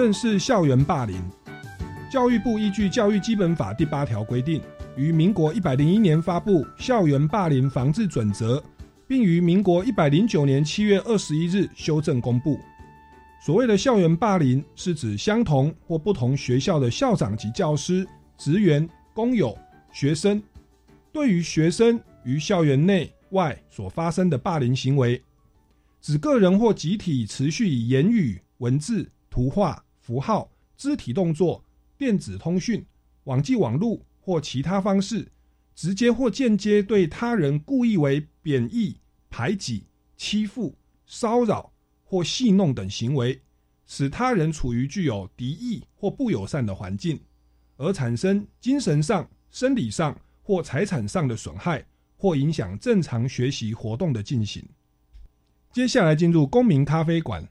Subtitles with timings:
[0.00, 1.22] 认识校园霸凌。
[2.10, 4.62] 教育部依据《教育基本法》第八条规定，
[4.96, 8.56] 于民国一百零一年发布《校园霸凌防治准则》，
[9.06, 12.58] 并于民国一百零九年七月二十一日修正公布。
[13.44, 19.54] 所谓的校园霸凌，是指相同或不同学校的校长及教师、职员、工友、
[19.92, 20.42] 学生，
[21.12, 25.22] 对于学生于校园内外所发生的霸凌行为，
[26.00, 29.06] 指个人或集体持续以言语、文字。
[29.32, 29.80] 图画、
[30.10, 31.64] 符号、肢体动作、
[31.96, 32.84] 电子通讯、
[33.24, 35.30] 网际网络或其他方式，
[35.72, 38.96] 直接或间接对他人故意为贬义、
[39.30, 39.84] 排挤、
[40.16, 40.76] 欺负、
[41.06, 43.40] 骚扰或戏弄等行为，
[43.86, 47.20] 使他人处于具有敌意或不友善的环境，
[47.76, 51.86] 而产生精神上、生理上或财产上的损害，
[52.16, 54.68] 或影响正常学习活动的进行。
[55.72, 57.48] 接下来进入公民咖啡馆。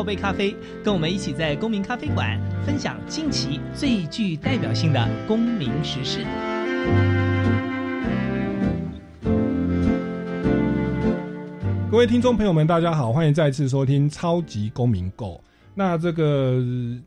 [0.00, 6.24] 泡杯咖啡，跟我们一起在公民咖啡馆分享近期最具代表性的公民时事。
[11.90, 15.34] 各位听众朋友们，大家好，欢迎再次收听《超级公民购》。
[15.74, 16.64] 那这个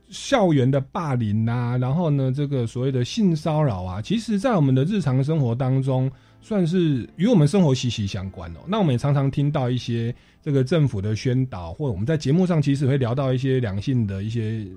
[0.10, 6.12] 校园的霸凌啊，然后呢，这个所谓的性骚扰啊，其实在我们的日常生活当中，
[6.44, 8.60] 算是与我们生活息息相关哦。
[8.68, 10.14] 那我们也常常听到一些。
[10.44, 14.68] 这个政府的宣导，或者我们在节目上其实会聊到一些两性的一些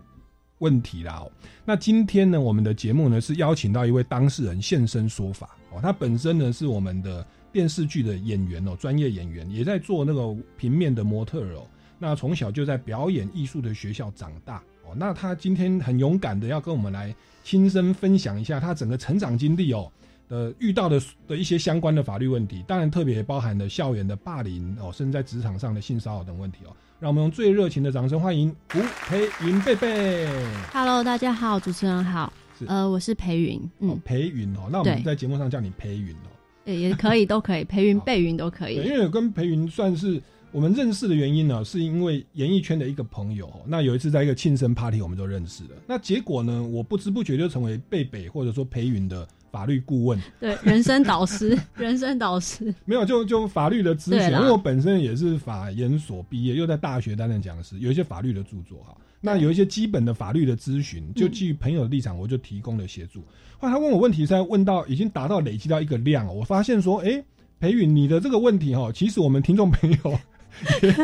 [0.58, 1.26] 问题啦。
[1.64, 5.80] 那今天呢，我们的节目呢是邀请到一位当事人现身说法哦。
[5.82, 11.66] 他本身呢是我们的电视剧的演员哦，专业演员，也在做那个平面的模特哦。
[11.98, 14.94] 那从小就在表演艺术的学校长大哦。
[14.96, 17.12] 那他今天很勇敢的要跟我们来
[17.42, 19.90] 亲身分享一下他整个成长经历哦。
[20.28, 26.74] 的遇到的的一些相关的法律问题，当然特别包含了校园的霸凌哦，甚至在职场上的性骚扰等问题哦。
[26.98, 30.26] 让我们用最热情的掌声欢迎吴培云贝贝。
[30.72, 32.32] Hello，大家好，主持人好。
[32.66, 33.60] 呃，我是培云。
[33.80, 36.28] 嗯，培云哦，那我们在节目上叫你培云哦。
[36.64, 38.76] 也也可以，都可以， 培云、贝云都可以。
[38.76, 40.20] 因为跟培云算是
[40.50, 43.52] 我们认识的原因呢，是因为演艺圈的一个朋友。
[43.66, 45.70] 那有一次在一个庆生 party，我们就认识了。
[45.86, 49.28] 那结果呢，我不知不觉就成为贝贝或者说培云的。
[49.50, 58.96] 法律顾问，对人生导师， 人生导师没有就就法律的咨询，因为我本身也是法研所毕业，又在大学担任讲师，有一些法律的著作哈。
[59.20, 63.20] 那有一些基本的法律的咨询，就基于朋友的立场，我就提供了协助。
[63.58, 67.24] 后来他问我问题，在问到已经达到累积到一个量，我发现说，哎，
[67.58, 70.18] 裴宇，你的这个问题哈，其实我们听众朋友。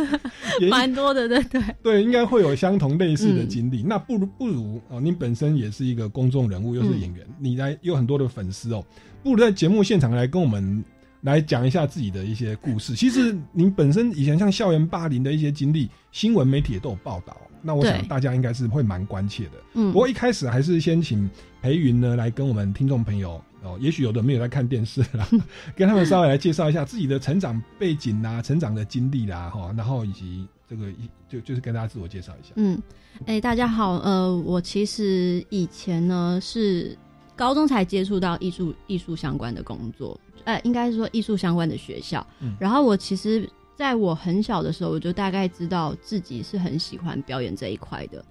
[0.71, 3.83] 蛮多的，对对 对，应该会有相同类似的经历。
[3.83, 8.85] 那不如不如哦，你本身也是一个公众人物，又是演员，你来有很多的粉丝哦，
[9.23, 10.85] 不如在节目现场来跟我们
[11.23, 12.95] 来讲一下自己的一些故事。
[12.95, 17.37] 其实您本身以前像校园霸凌的一些经历，新闻媒体也都有报道。
[17.65, 19.53] 那我想大家应该是会蛮关切的。
[19.75, 23.41] 嗯，不过一开始还是先请裴云呢来跟我们听众朋友。
[23.63, 25.27] 哦，也许有的没有在看电视啦，
[25.77, 32.53] 跟他们稍微来介绍一下自己的成长背景啊、成长的经历啦，哈，然后以及这个一就就是跟大家自我介绍一下。
[32.57, 32.81] 嗯，
[33.27, 36.97] 哎，大家好，呃，我其实以前呢是
[37.37, 42.27] 高中才接触到艺术艺术相关的工作，呃，应该是说艺术相关的学校。
[42.41, 48.25] 嗯，然后我其实在我很小的时候，我就大概知道自己是很喜欢表演这一块的。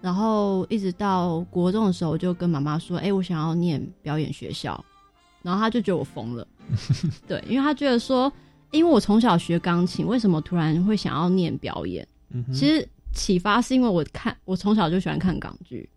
[0.00, 4.82] 然后一直到国中的时候，我就跟妈妈说：“哎，我想要念表演学校。”
[5.42, 6.46] 然后她就觉得我疯了，
[7.28, 8.32] 对，因为她觉得说，
[8.70, 12.06] 因为我从小学钢琴，为什么突然会想要念表演？
[12.52, 15.88] 其实启发是因为我看我从小就喜欢看港剧，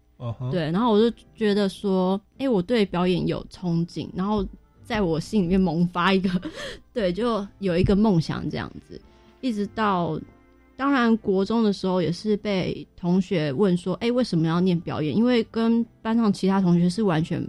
[0.52, 4.46] 对，然后我就觉得说，哎，我对表演有憧憬，然后
[4.84, 6.30] 在我心里面萌发一个，
[6.94, 9.00] 对，就有一个梦想这样子，
[9.40, 10.20] 一直到。
[10.84, 17.42] 当然，国中的时候也是被同学问说：“哎，为什么要念表演？”因为跟班上其他同学是完全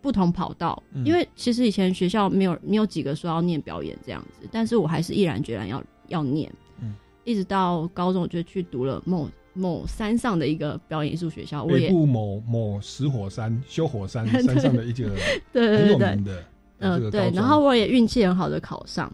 [0.00, 0.80] 不同跑道。
[1.04, 6.48] 因为其实以前学校没有没有几个说要念表演这样子，但是我还是毅然决然要要念。
[6.80, 6.94] 嗯，
[7.24, 15.10] 一直到高中，我就去读了某某山上的一个表演艺术学校，北部某某石火山修火山山上的一个
[15.52, 16.44] 很有名的
[16.78, 19.12] 嗯对，然后我也运气很好的考上。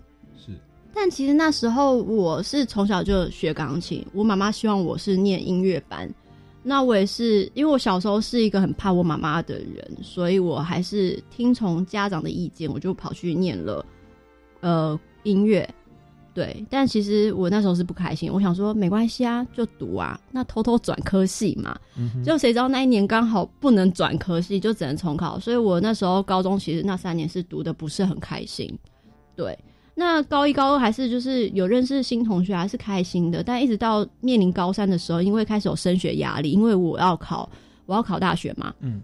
[0.94, 6.08] 但其实那时候我是从小就学钢琴，我妈妈希望我是念音乐班，
[6.62, 13.84] 那我也是因为我小时候是一个很怕我妈妈的人，所以我还是听从家长的意见，我就跑去念了
[14.60, 15.68] 呃音乐，
[16.34, 16.64] 对。
[16.68, 21.74] 但其实我那时候是不开心，我想说没关系啊，就读啊，那偷偷转科系嘛，
[22.22, 28.78] 就谁知道那一年刚好不能转科系，就只能重考，所以我那时候高中其实那三年是读的不是很开心，
[29.34, 29.58] 对。
[29.94, 33.42] 那高一、高二还是就是有认识新同学，还是开心的。
[33.42, 37.46] 但一直到面临高三的时候，因为开始有升学压力，因为我要考，
[37.84, 38.74] 我要考大学嘛。
[38.80, 39.02] 嗯。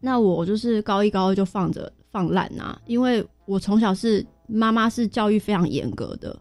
[0.00, 6.38] 那我就是高一、高二就放着放烂啊，因为我从小是妈妈是教育非常严格的。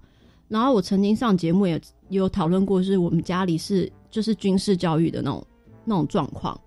[0.49, 1.79] 然后我曾经上节目也
[2.09, 5.47] 有讨论过，是我们家里是就是军事教育的那种
[5.85, 6.59] 那种状况。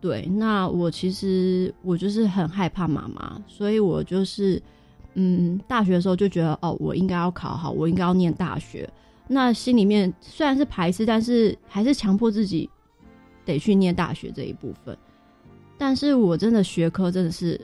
[0.00, 4.60] 对，那我其实我就是很害怕妈妈，所以我就是。
[5.20, 8.88] 嗯，大学的时候就觉得哦，我应该要考好，我应该要念大学。
[9.26, 12.70] 那心里面虽然是排斥，但是还是强迫自己
[13.44, 14.96] 得去念大学这一部分。
[15.76, 17.60] 但是我真的学科真的是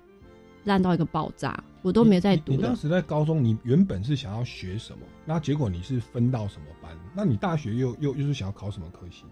[0.65, 2.51] 烂到一个爆炸，我都没在读。
[2.51, 4.99] 你当时在高中，你原本是想要学什么？
[5.25, 6.91] 那结果你是分到什么班？
[7.15, 9.23] 那你大学又又又是想要考什么科系？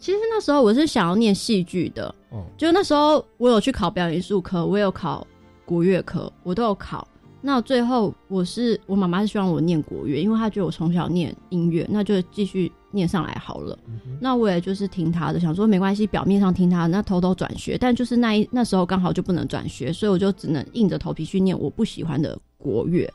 [0.00, 5.24] 其实那时候我是想要念戏剧的，哦，就那时候我有去考表演艺术科，我有考
[5.64, 7.06] 国乐科，我都有考。
[7.42, 13.78] 那最后，我是我妈妈是希望我念国乐，因为她觉得我从小念音乐，那就继续念上来好了。
[14.20, 17.78] 那我也就是听她的，想说没关系，表面上听她，那偷偷转学。
[17.78, 23.10] 但就是那一那时候刚好就不能转学，所以我就只能硬着头皮去念我不喜欢的国乐。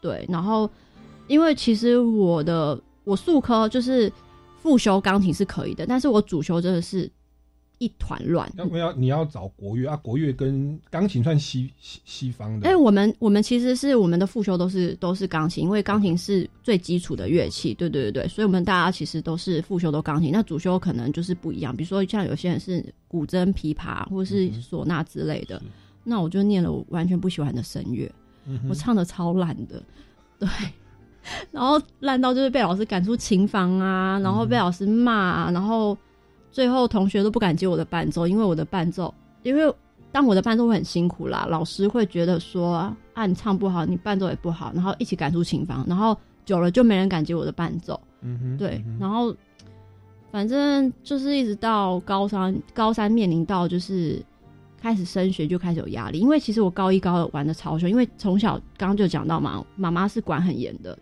[0.00, 0.70] 对，然后
[1.26, 4.12] 因为其实我的我数科就是
[4.62, 7.10] 复修钢琴是可以的，但是我主修真的是。
[7.78, 8.50] 一团乱。
[8.56, 9.96] 要不要你要找国乐啊？
[9.96, 12.68] 国乐跟钢琴算西西西方的。
[12.68, 17.72] 哎，我们我们其实是我们的副修都是都是钢琴，因为钢琴是最基础的乐器。
[17.74, 20.30] 对对对对，所以我们大家其实都是副修都钢琴。
[20.32, 25.60] 那主修可能就是不一样，比如说像有些人是古筝、琵琶或者是唢呐之类的。
[26.04, 28.10] 那我就念了我完全不喜欢的声乐，
[28.68, 29.82] 我唱的超烂的，
[30.38, 30.48] 对，
[31.52, 35.96] 然后烂到就是被老师赶出琴房啊，然后被老师骂，啊然后。
[36.50, 39.12] 最后同学都不敢接我的伴奏，因为我的伴奏，
[39.42, 39.72] 因为
[40.10, 48.00] 当我的伴奏会很辛苦啦，老师会觉得说啊，你唱不好，你伴奏也不好，然后一起赶出琴房，然后久了就没人敢接我的伴奏。
[48.22, 49.34] 嗯哼，对，然后
[50.32, 54.24] 反正就是一直到高三，高三面临到就是
[54.80, 60.98] 开始升学就开始有压力，因为其实我高一高二玩的超凶，因为从小刚刚就讲到嘛，妈妈是管很严的，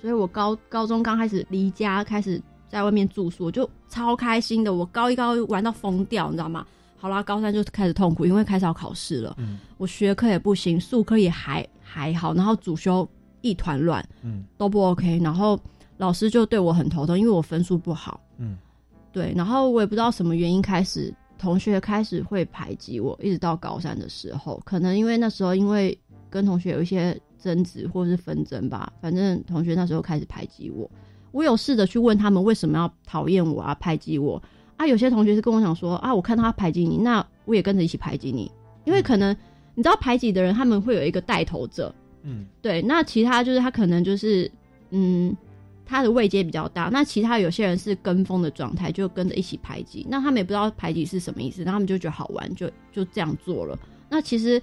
[0.00, 2.40] 所以我高高中刚开始离家开始。
[2.70, 4.72] 在外面住宿，我就超开心的。
[4.72, 6.64] 我高一高玩到疯掉，你知道吗？
[6.96, 9.34] 好啦，高三就开始痛苦，因为开始要考试了。
[9.38, 13.08] 嗯，我学科也不行，数科也还还好，然后主修
[13.40, 15.18] 一团乱，嗯，都不 OK。
[15.22, 15.58] 然后
[15.96, 18.20] 老师就对我很头痛，因为我分数不好。
[18.36, 18.56] 嗯，
[19.12, 19.32] 对。
[19.34, 25.98] 然后我也不知道什么原因，开始同学开始会排挤我，一直到高三的时候，可能因为那时候因为
[26.28, 30.88] 跟同学有一些争执或者是纷争吧，反正同学那时候开始排挤我。
[31.32, 34.42] 我有试着去问他们为什么要讨厌我啊，排挤我
[34.76, 34.86] 啊？
[34.86, 38.50] 有些同学是跟我讲说啊，我看到他排挤你，那我也跟着一起排挤你，
[38.84, 39.36] 因为可能
[39.74, 42.82] 你知道排挤的人他们会有一个带头者，嗯，对。
[42.82, 44.50] 那其他就是他可能就是
[44.90, 45.36] 嗯，
[45.86, 53.78] 他的位阶比较大，那其他有些人是跟风的状态，就跟着一起排挤，那他们也不知道排挤是什么意思，那他们就觉得好玩，就就这样做了。
[54.08, 54.60] 那其实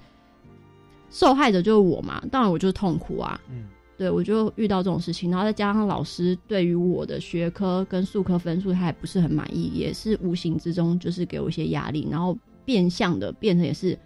[1.09, 3.65] 受害者就是我嘛，当然我就是痛苦啊，嗯。
[3.97, 13.97] 对我就遇到这种事情，然后再加上老师对于我的学科跟数科分数他还不是很满意，也是无形之中就是给我一些压力，然后变相的变成也是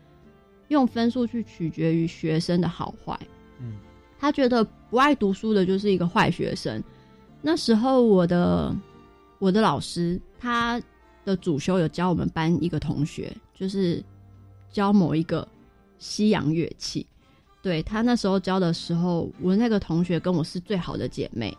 [0.70, 3.20] 用分数去取决于学生的好坏。
[3.60, 3.74] 嗯，
[4.18, 6.82] 他觉得不爱读书的就是一个坏学生。
[7.42, 8.74] 那时候我的
[9.40, 10.82] 我的老师他
[11.26, 14.02] 的主修有教我们班一个同学，就是
[14.72, 15.46] 教某一个
[15.98, 17.06] 西洋乐器。
[17.62, 21.56] 对他那时候教的时候，我那个同学跟我是最好的姐妹，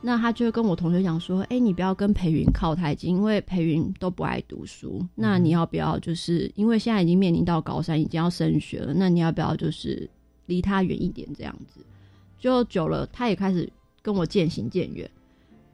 [0.00, 5.04] 那他就跟我同学讲说：“哎、你不要跟培云靠太近，因为培云都不爱读书。
[5.14, 10.08] 那你要不要就是因为现在已经面临到高三，已经要升学了，那你要不要就是
[10.46, 11.80] 离他远一点这样子？
[12.38, 13.68] 就久了，他也开始
[14.00, 15.08] 跟我渐行渐远。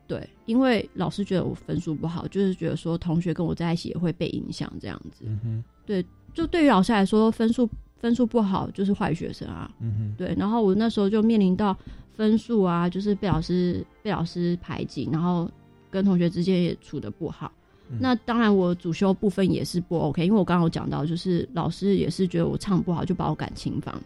[0.07, 5.25] 对，因为老师觉得我分数不好，就是觉得说同学跟我在一起也会被影响这样子。
[5.27, 5.39] 嗯
[5.87, 7.69] 哼，就对于老师来说，分数
[8.01, 9.71] 分数不好就是坏学生啊。
[9.81, 11.77] 嗯哼，对，然后我那时候就面临到
[12.15, 15.51] 分数啊，就是被老师被老师排挤，然后
[15.91, 17.53] 跟同学之间也处的不好。
[17.91, 23.99] 嗯那当然，我主修部分也是不 OK，因为我刚刚有讲到，就是老师也是觉得我唱不好，就把我赶琴房。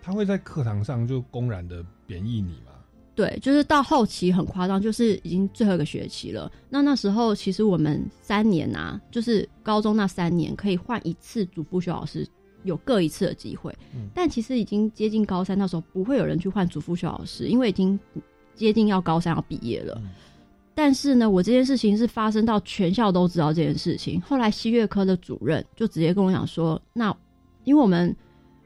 [0.00, 2.70] 他会在课堂上就公然的贬义你吗？
[3.16, 6.50] 对，就是到后期很夸张，就是已经最后一个学期了。
[6.68, 12.24] 那那时候其实我们三年啊，就是高中那三年可以换一次主副修老师，
[12.64, 13.72] 有各一次的机会。
[13.94, 17.98] 嗯但其实已经接近高三，那时候不会有人去换主副修老师，因为已经
[18.54, 19.98] 接近要高三要毕业了。
[20.02, 20.10] 嗯
[20.76, 24.20] 但是呢，我这件事情是发生到全校都知道这件事情。
[24.22, 27.16] 后来西乐科的主任就直接跟我讲说，那
[27.62, 28.12] 因为我们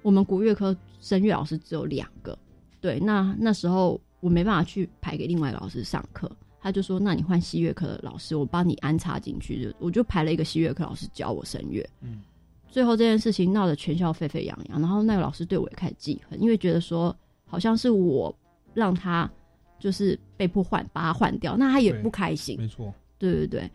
[0.00, 2.38] 我们国乐科声乐老师只有两个，
[2.80, 11.86] 对，那那时候我没办法去排给另外一个老师上课，他就说，那你换西乐科的老师，我帮你安插进去，就我就排了一个西乐科老师教我声乐。
[12.00, 12.22] 嗯
[12.70, 17.14] 最后这件事情闹得全校沸沸扬扬，然后那个老师对我也开始记恨，因为觉得说
[17.46, 18.34] 好像是我
[18.74, 19.28] 让他
[19.78, 22.56] 就是被迫换把他换掉，那他也不开心。
[22.58, 23.70] 没错，对对对。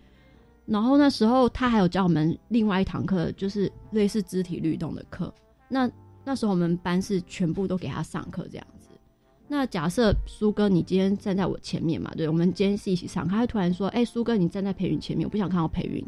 [0.66, 5.34] 然后那时候他还有教我们另外一堂课，就是类似肢体律动的课。
[5.68, 5.90] 那
[6.24, 8.88] 那时候我们班是全部都给他上课这样子。
[9.48, 16.06] 那假设苏哥你今天站在我前面嘛，对，我们今天是一起上课，他会突然说：“哎、苏哥你站在培云前面，我不想看到培云。”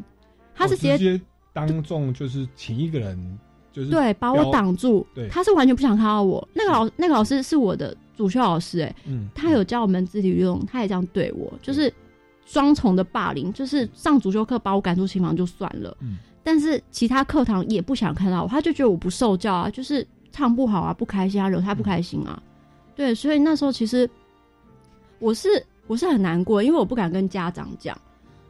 [0.54, 1.20] 他是直接
[1.56, 3.38] 当众就是请一个人，
[3.72, 5.26] 就是对把我，挡住，对。
[5.30, 6.46] 他是完全不想看到我。
[6.52, 11.90] 那个老那个老师是我的主修老师、哎，嗯，他有教我们肢体运动，他也这样对我，就是
[12.44, 16.18] 双重的霸凌，就是上主修课把我赶出琴房就算了，嗯。
[16.44, 22.38] 但是其他课堂也不想看到我，他就觉得我不受教啊，就是唱不好啊，不开心啊，惹他不开心啊，
[22.94, 24.08] 对，所以那时候其实
[25.18, 25.48] 我是
[25.86, 27.98] 我是很难过，因为我不敢跟家长讲，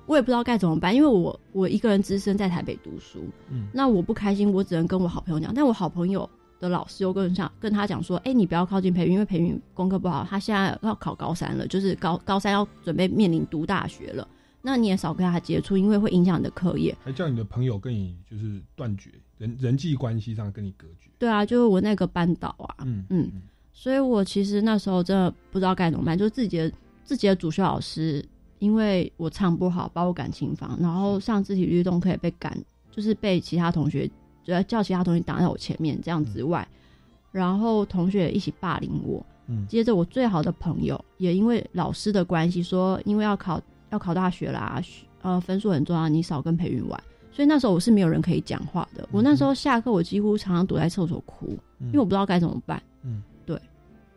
[0.06, 6.28] 我也不知道该怎么办，因为我我一个人只身在台北读书，嗯那我不开心，我只能跟我好朋友讲，但我好朋友
[6.60, 14.26] 的老师又跟上跟他讲说，哎、你不要靠近培云，因为培云功课不好，他现在要考高三了，就是高高三要准备面临读大学了，
[14.62, 16.96] 那你也少跟他接触，因为会影响你的课业。
[17.04, 21.10] 还叫你的朋友跟你就是断绝人人际关系上跟你隔绝。
[21.18, 23.30] 对啊，就是我那个班导啊，嗯嗯
[23.72, 26.72] 所以我其实那时候真的不知道该怎么办，就是自己的
[27.04, 28.24] 自己的主修老师，
[28.58, 32.56] 因为我唱不好，把我赶琴房，然后上肢体律动课也被赶，
[32.90, 34.10] 就是被其他同学，
[34.42, 36.66] 就叫其他同学挡在我前面这样子外，
[37.32, 39.24] 然后同学也一起霸凌我。
[39.48, 43.60] 嗯接着我最好的朋友也因为老师的关系，说因为要考
[43.90, 44.82] 要考大学啦，
[45.22, 47.00] 呃分数很重要，你少跟培云玩。
[47.30, 49.06] 所以那时候我是没有人可以讲话的。
[49.12, 52.82] 我那时候下课，我几乎常常躲在厕所哭，嗯因为我不知道该怎么办。
[53.02, 53.60] 嗯，对。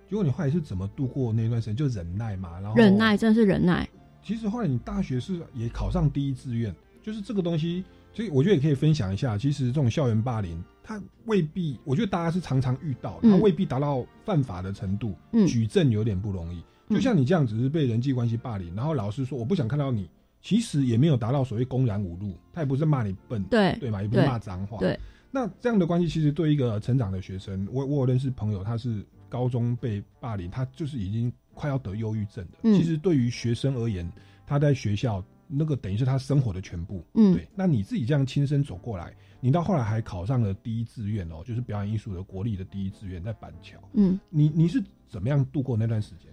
[0.08, 1.76] 如果你后来是怎么度过那段时间？
[1.76, 3.16] 就忍耐嘛，然后忍耐，。
[3.16, 3.88] 真的是忍耐。
[4.24, 7.84] 其实后来你大学是也考上第一志愿，就是这个东西，
[8.14, 9.38] 所以我觉得也可以分享一下。
[9.38, 16.58] 其实这种校园霸凌，它未必，我觉得大家是常常遇到的，它嗯未必达到犯法的程度，嗯举证有点不容易。
[16.90, 20.10] 嗯就像你这样只是被人际关系霸凌，然后老师说我不想看到你，
[20.42, 24.80] 其实也没有达到所谓公然侮辱，他也不是骂你笨，对对嘛，也不是骂脏话。
[24.80, 25.00] 对，
[25.30, 32.58] 那这样的关系其实对一个成长的学生，我我有认识朋友，他是高中被霸凌，他就是已经快要得忧郁症的。
[32.64, 34.10] 嗯其实对于学生而言，
[34.48, 37.04] 他在学校那个等于是他生活的全部。
[37.16, 43.78] 嗯对，那你自己这样亲身走过来，你到后来还考上了第一志愿哦，就是表演艺术的国立的第一志愿在板桥。
[43.94, 46.32] 嗯，你你是怎么样度过那段时间？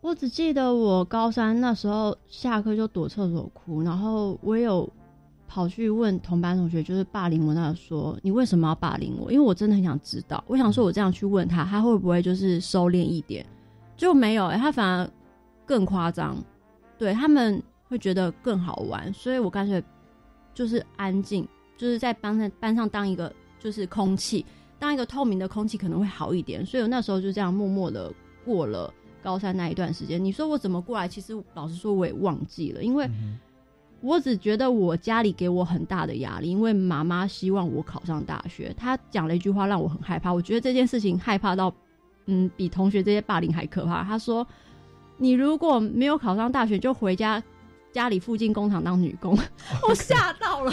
[0.00, 4.88] 我只记得我高三那时候下课就躲厕所哭，然后我有
[5.48, 9.32] 跑去问同班同学，就是霸凌我那个说你为什么要霸凌我？
[9.32, 13.44] 因为我真的很想知道，我想说我这样去问他，他会不会就是收敛一点？
[13.96, 15.10] 就没有、欸，他反而
[15.64, 16.36] 更夸张，
[16.98, 19.82] 对他们会觉得更好玩，所以我干脆
[20.54, 24.44] 就是安静，就是在班上班上当一个就是空气，
[24.78, 28.12] 当一个透明的空气可能会好一点，所以我那时候就这样默默的
[28.44, 31.08] 过了高三那一段时间，你说我怎么过来？
[31.08, 33.38] 其实老实说，我也忘记了，因为嗯
[34.02, 38.72] 我只觉得我家里给我很大的压力，因为妈妈希望我考上大学。
[38.76, 41.74] 她讲了一句话让我很害怕，我觉得这件事情害怕到，
[42.26, 44.04] 嗯，比同学这些霸凌还可怕。
[44.04, 44.46] 他说
[45.18, 47.42] ：“你如果没有考上大学，就回家
[47.92, 49.36] 家里附近工厂当女工。
[49.88, 50.72] ”我吓到了。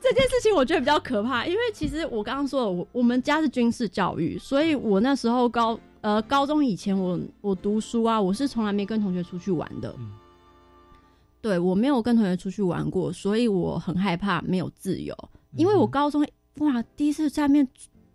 [0.00, 9.94] 这件事情我觉得比较可怕，因为其实我刚刚说了，我我们家是军事教育，所以我那时候高呃高中以前我我读书啊，我是从来没跟同学出去玩的。
[9.98, 10.12] 嗯
[11.42, 15.12] 对我没有跟同学出去玩过，所以我很害怕没有自由。
[15.56, 16.24] 因为我高中
[16.58, 17.68] 哇第一次在那边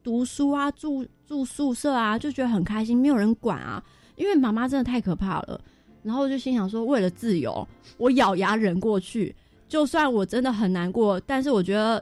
[0.08, 3.84] 读书啊，住住宿舍啊，就觉得很开心，没有人管啊。
[4.16, 5.60] 因为妈妈真的太可怕了，
[6.02, 9.36] 然后我就心想说，为了自由，我咬牙忍过去。
[9.68, 12.02] 就算我真的很难过，但是我觉得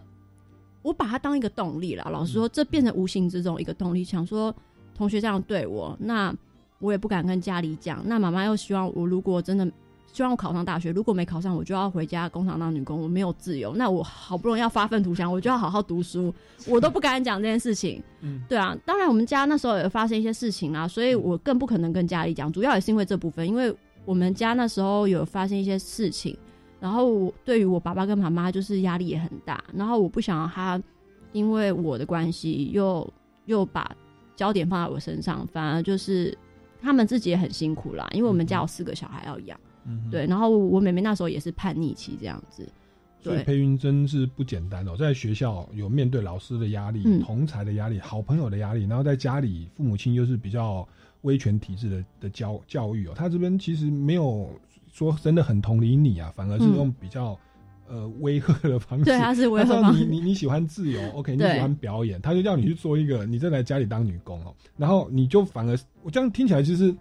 [0.84, 2.08] 我把它当一个动力了。
[2.12, 4.54] 老实说，这变成无形之中一个动力，想说
[4.96, 6.32] 同学这样对我，那
[6.78, 8.04] 我也不敢跟家里讲。
[8.06, 9.68] 那妈妈又希望我如果真的
[10.16, 13.76] 希望我考上大学，如果没考上，我就要回家工厂当女工，我没有自由。
[13.76, 16.34] 那我好不容易要发愤图强，我就要好好读书，
[16.70, 18.02] 我都不敢讲这件事情。
[18.22, 26.38] 嗯对啊，当然我们家那时候有发生一些事情啊，所以我更不可能跟家里讲，主要也是因为这部分，因为我们家那时候有发生一些事情，
[26.80, 30.82] 然后我对于我爸爸跟妈妈就是压力也很大，然后我不想要他
[31.34, 33.06] 因为我的关系又
[33.48, 33.92] 又把
[34.34, 36.36] 焦点放在我身上，反而就是
[36.82, 40.12] 他们自己也很辛苦啦，因为我们家有四个小孩要养，嗯哼。
[40.12, 42.68] 对，然后我妹妹那时候也是叛逆期这样子，
[43.22, 47.20] 所以培云真是不简单哦，在学校有面对老师的压力、嗯。
[47.22, 50.88] 同才的压力、好朋友的压力，然后在家里父母亲又是比较
[51.22, 54.50] 威权体制的的教教育哦，他这边其实没有
[54.92, 56.76] 说真的很同理你啊，反而是嗯。
[56.76, 57.38] 用比较、
[57.88, 59.06] 呃威吓的方式。
[59.06, 66.94] 对，他是维他知道和方你你你喜欢自由， OK，你喜欢表演，他就叫你去做一个，你再来家里当女工哦，然后你就反而我这样听起来，其实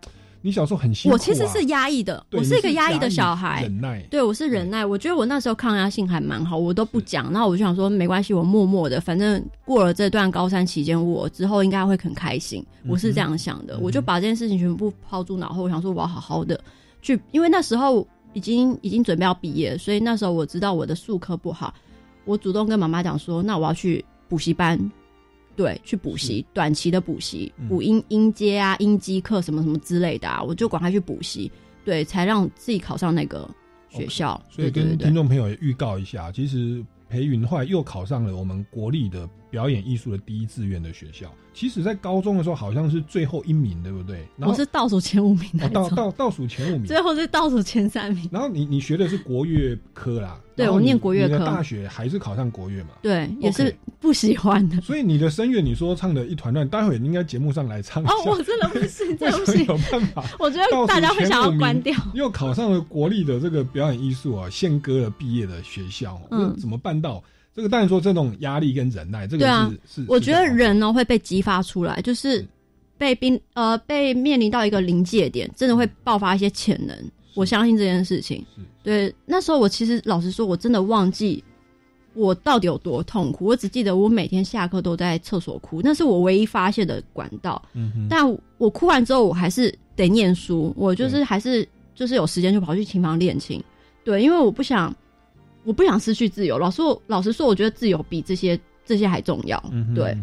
[0.44, 4.84] 你小时候很辛苦、啊，我其实是压抑的，我是一个压抑的小孩，忍耐，对，我是忍耐。
[4.84, 7.32] 我觉得我那时候抗压性还蛮好，我都不讲。
[7.32, 12.62] 然后我就想说，没关系，我默默的，反正过了这段高三期间，我之后应该会很开心。
[12.86, 15.62] 我是这样想的，嗯我就把这件事情全部抛诸脑后。
[15.62, 16.60] 我想说，我要好好的
[17.00, 21.72] 去，因为那时候已经已经准备要毕业，所以那时候我知道我的数科不好，
[22.26, 24.78] 我主动跟妈妈讲说，那我要去补习班。
[25.56, 27.68] 对，去补习，短期的补习，嗯。
[27.68, 31.50] 补音音阶啊、音基课什么什么之类的啊，我就管他去补习，
[31.84, 33.48] 对，才让自己考上那个
[33.88, 34.40] 学校。
[34.50, 41.32] 所以跟听众朋友也预告一下，其实裴云后来又考上了我们国立的表演艺术的第一志愿的学校。
[41.52, 44.26] 其实，在高中的时候好像是最后一名，对不对？
[44.36, 46.86] 然我后是倒数前五名那哦倒，倒倒数前五名。
[46.86, 48.28] 最后是倒数前三名。
[48.32, 52.88] 然后你你学的是国乐科啦，对我念国乐科大学还是考上国乐嘛？
[53.00, 54.80] 对，也是不喜欢的。
[54.80, 58.30] 所以你的声乐，你说唱的一团乱，待会应该节目上来唱一哦，下。
[58.32, 59.64] 我真的不行，为这不行。
[59.66, 60.24] 有办法？
[60.40, 61.96] 我觉得大家会想要关掉。
[62.14, 67.22] 又考上了国立的这个表演艺术啊，宪歌的毕业的学校，嗯嗯，怎么办到？
[67.54, 69.46] 这个当然说这种压力跟忍耐，这个
[69.86, 70.06] 是是。
[70.08, 72.46] 我觉得人呢会被激发出来，就是是
[72.98, 76.96] 被冰呃被面临到一个临界点，真的会爆发一些潜能。
[77.34, 78.44] 我相信这件事情。
[78.82, 81.42] 对，那时候我其实老实说，我真的忘记
[82.14, 83.44] 我到底有多痛苦。
[83.44, 87.60] 我只记得我每天下课都在厕所哭，那是我唯一发泄的管道。
[88.08, 88.24] 但
[88.58, 93.62] 我哭完之后，我还是得念书，我就是还是就是有时间就跑去琴房练琴。
[94.04, 94.94] 对，因为我不想，
[95.64, 96.58] 我不想失去自由。
[96.58, 99.62] 老师，我老实说，我觉得自由比这些这些还重要。
[99.72, 100.16] 嗯哼对，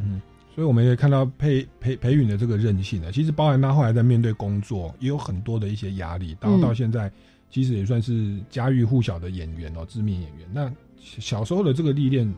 [0.56, 7.12] 所以我们也看到裴裴裴允的这个韧性呢，其实包含他后来在面对工作也有很多的一些压力，然后嗯到现在
[7.50, 10.48] 其实也算是家喻户晓的演员哦，知名演员。
[10.54, 12.32] 那小时候的这个历练，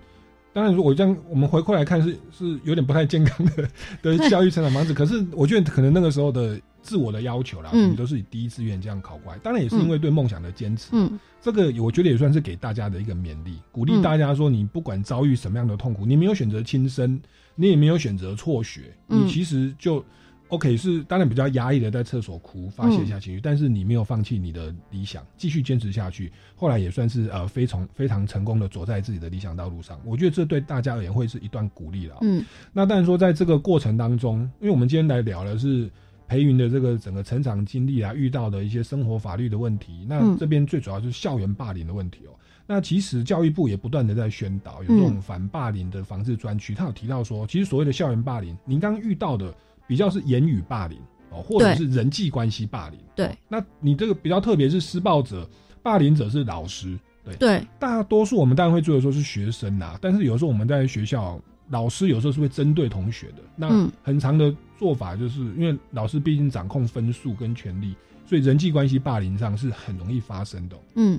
[0.53, 3.69] 当然如果这样我们回过来看是是有点不太健康的
[4.01, 7.91] 的教育成长方式，可是我觉得可能那个时候的自我的要求啦，嗯。
[7.91, 10.89] 你都是以第一志愿这样考过来，当然也是因为对梦想的坚持。
[10.91, 11.19] 嗯。
[11.41, 14.01] 这个我觉得也算是给大家的一个勉励，鼓励嗯。
[14.01, 17.19] 大家说，你不管遭遇什么样的痛苦，你没有选择轻生，
[17.55, 19.25] 你也没有选择辍学，嗯。
[19.25, 20.03] 你其实就
[20.49, 29.99] OK 是当然比较压抑的在厕所哭发泄一下情绪，但是你没有放弃你的理想，继续坚持下去，后来也算是呃非常非常成功的走在自己的理想道路上。
[30.05, 32.17] 我觉得这对大家而言会是一段鼓励了。
[32.21, 32.45] 嗯。
[32.71, 35.89] 那当然说，在这个过程当中，因为我们今天来聊的是
[36.27, 40.05] 裴云的这个整个成长经历啊，遇到的一些生活法律的问题。
[40.07, 42.31] 那嗯这边最主要就是校园霸凌的问题哦。
[42.65, 49.53] 那其实教育部也不断的在宣导有这种反霸凌的防治专区，他有提到说，其实所谓的校园霸凌，您刚刚遇到的
[49.85, 50.97] 比较是言语霸凌
[51.29, 52.97] 哦，或者是人际关系霸凌。
[53.15, 55.47] 对哦那你这个比较特别是施暴者、
[55.81, 61.37] 霸凌者是老师，对对，大多数我们当然会做的说是学生啦，但是有时候我们在学校
[61.69, 63.43] 老师有时候是会针对同学的。
[63.57, 71.17] 那嗯很长的做法就是因为老师毕竟掌控分数跟权力，所以人际关系霸凌上是很容易发生的哦、嗯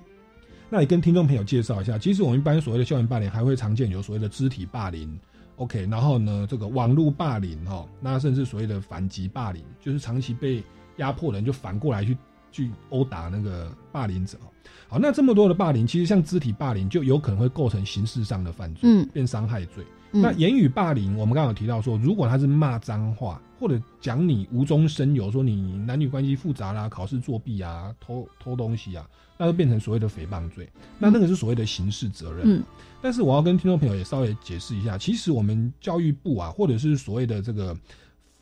[0.69, 5.19] 那你跟听众朋友介绍一下，其实我们一般所谓的校园霸凌，还会常见有所谓的肢体霸凌
[5.57, 10.63] ，OK，然后呢，这个网络霸凌哈，那甚至所谓的反击霸凌，就是长期被
[10.97, 12.17] 压迫的人就反过来去
[12.53, 14.49] 去殴打那个霸凌者哦。
[14.89, 19.85] 好，那这么多的霸凌，其实像肢体霸凌就有可能会构成刑事上的犯罪，嗯变伤害罪。
[20.13, 29.05] 嗯那言语霸凌，我们刚刚有提到说，如果他是骂脏话，或者讲你无中生有，说你男女关系复杂啦、考试作弊啊、偷偷东西啊，
[29.37, 30.69] 那就变成所谓的诽谤罪。
[31.01, 32.43] 那那个是所谓的刑事责任。
[32.45, 32.63] 嗯
[33.03, 37.77] 但是我要跟听众朋友也稍微解释一下，其实我们教育部啊，或者是所谓的这个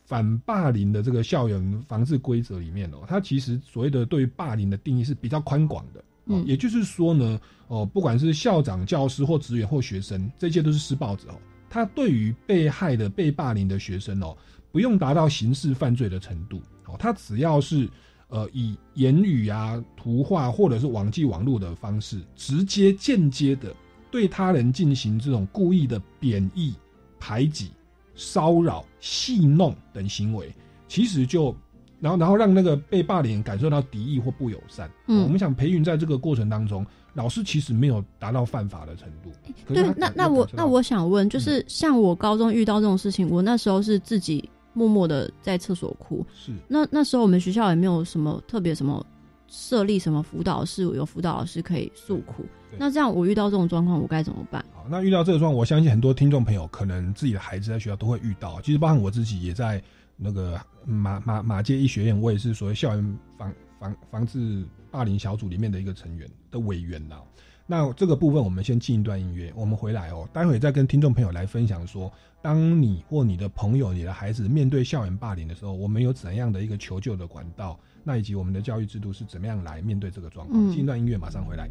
[0.04, 6.04] 反霸凌的这个校园防治规则里面哦，它其实所谓的对于霸凌的定义是比较宽广的。
[6.24, 11.34] 哦嗯也就是说呢，哦，不管是校长、教师或职员或学生，这些都是施暴者哦。
[11.68, 14.36] 他对于被害的、被霸凌的学生哦，
[14.70, 17.88] 不用达到刑事犯罪的程度哦，他只要是
[18.28, 23.74] 呃以言语啊、图画或者是网际网络的方式，直接、间接的
[24.10, 26.74] 对他人进行这种故意的贬义、
[27.18, 27.70] 排挤、
[28.14, 30.54] 骚扰、戏弄等行为，
[30.86, 31.56] 其实就。
[32.02, 34.90] 然后，然后让那个被霸凌感受到敌意或不友善。
[35.06, 36.84] 嗯我们想培育在这个过程当中，
[37.14, 39.30] 老师其实没有达到犯法的程度。
[39.72, 46.26] 对那那我那我想问，就是像我高中遇到这种事情，我那时候是自己默默的在厕所哭。
[46.34, 49.04] 是那那时候我们学校也没有什么特别什么
[49.46, 52.78] 设立什么辅导室，有辅导老师可以诉苦对。
[52.80, 54.64] 那这样我遇到这种状况，我该怎么办？
[54.74, 58.60] 好，那遇到这个状况，我相信很多听众朋友可能自己的孩子在学校都会遇到。
[58.60, 59.80] 其实包含我自己也在
[60.22, 67.22] 那个马马马街医学院，我也是所谓校园防防防治霸凌小组里面的一个成员的委员啦。
[67.66, 80.68] 那这个部分我们先进一段音乐，我们回来哦，待会再跟听众朋友来分享说，当你或你的朋友、你的孩子面对校园霸凌的时候，我们有怎样的一个求救的管道，那以及我们的教育制度是怎么样来面对这个状况。
[80.68, 81.70] 嗯进一段音乐，马上回来。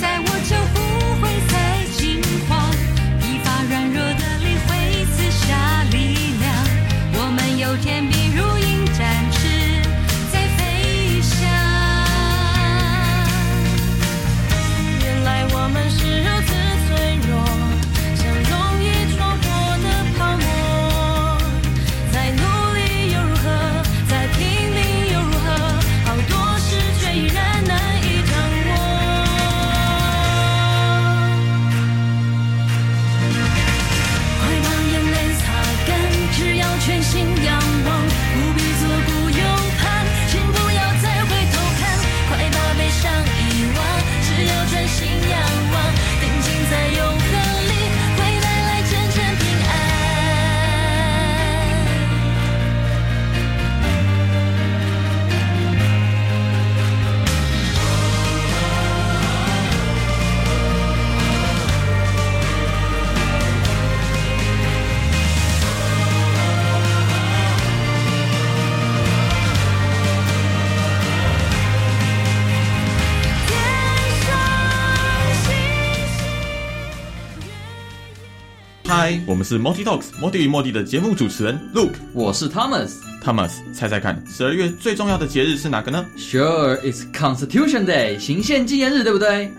[0.00, 0.37] 在，我
[79.38, 82.94] 们是 Multi Talks 莫蒂与莫蒂的节目主持人 Luke，我是 Thomas。
[83.24, 89.52] Thomas，猜猜看，十二月最重要的节日是哪个呢 Sure, it's Constitution Day，行宪纪念日，对不对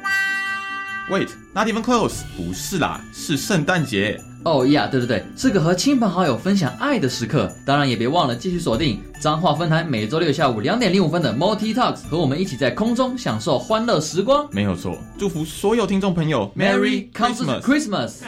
[1.10, 4.20] ？？Wait，not even close，不是啦，是圣诞节。
[4.44, 7.50] 哦呀，对对对，是个和亲朋好友分享爱的时刻。
[7.66, 14.46] 当然也别忘了继续锁定彰化分台每周六下午两点零五分的 Multi Talks，和我们一起在空中享受欢乐时光。
[14.52, 18.24] 没有错，祝福所有听众朋友 Merry Christmas。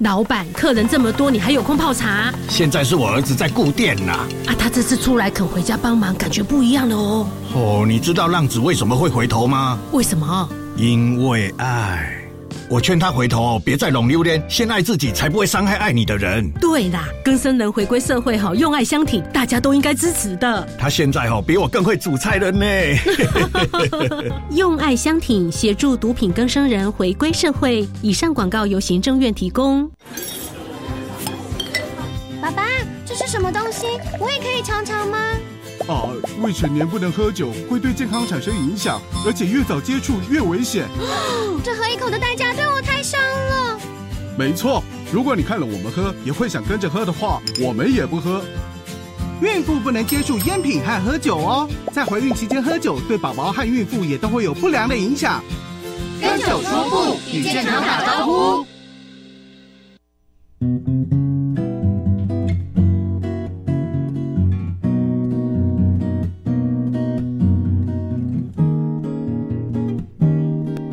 [0.00, 2.32] 老板，客人这么多，你还有空泡茶？
[2.48, 4.12] 现在是我儿子在顾店呐、
[4.46, 7.26] 啊，他这次出来肯回家帮忙，感觉不一样了哦。
[7.54, 9.78] 哦，你知道浪子为什么会回头吗？
[9.92, 10.48] 为什么？
[10.74, 12.19] 因为爱。
[12.70, 16.48] 我劝他回头，别再拢榴莲，先爱自己，才不会伤害爱你的人。
[16.60, 20.64] 对啦，更生人回归社会好，用爱相挺，大家都应该支持的。
[20.78, 22.64] 他现在哦，比我更会煮菜了呢。
[24.54, 27.84] 用爱相挺，协助毒品更生人回归社会。
[28.02, 29.90] 以上广告由行政院提供。
[32.40, 32.64] 爸爸，
[33.04, 33.86] 这是什么东西？
[34.20, 35.18] 我也可以尝尝吗？
[35.88, 36.08] 啊，
[36.40, 40.86] 未成年不能喝酒，会对健康产生影响，而且越早接触越危险。
[41.64, 43.78] 这喝一口的代价对我太伤了。
[44.38, 48.42] 没错，如果你看了我们喝，也会想跟着喝的话，我们也不喝。
[49.42, 55.42] 孕妇不能接触烟品和喝酒哦，在怀孕期间喝酒对宝宝和孕妇也都会有不良的影响。
[56.20, 58.66] 跟酒说不，与健康打招呼。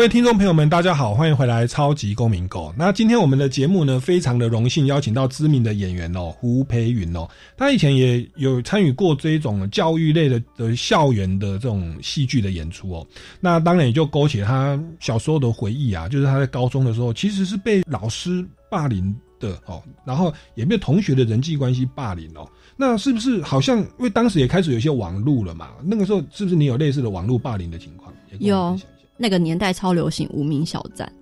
[0.00, 2.70] 各位听众朋友们，大家好，欢迎回来《超级公民狗》。
[2.74, 13.06] 那今天我们的节目呢，非常的荣幸邀请到知名的演员哦，胡培云哦，他以前也有参与过这种教育类的的校园的这种戏剧的演出哦。
[13.40, 22.48] 那当然也就勾起他小时候的回忆啊，就是他在高中的时候其实是被老师霸凌的哦，然后也被同学的人际关系霸凌哦。
[22.74, 25.72] 那是不是好像因为当时也开始有一些网络了嘛？
[25.84, 28.10] 那个时候是不是你有类似的网络霸凌的情况？
[28.38, 28.80] 有
[29.20, 31.12] 那个年代超流行无名小站，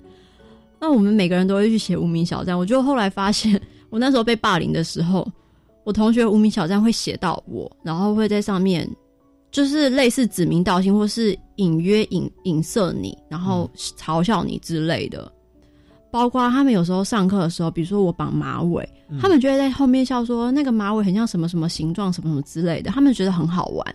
[0.79, 2.57] 那我们每个人都会去写无名小站。
[2.57, 5.27] 我就后来发现，我那时候被霸凌的时候，
[5.83, 8.89] 我同学无名小站会写到我，然后会在上面
[9.51, 15.33] 就是类似指名道姓，或是隐约影影射你，然后嘲笑你之类的。
[16.11, 18.89] 包括他们有时候上课的时候，比如说我绑马尾，
[19.21, 23.95] 他们就会在后面笑说那个马尾很像什么什么形状，什么什么之类的，他们觉得很好玩。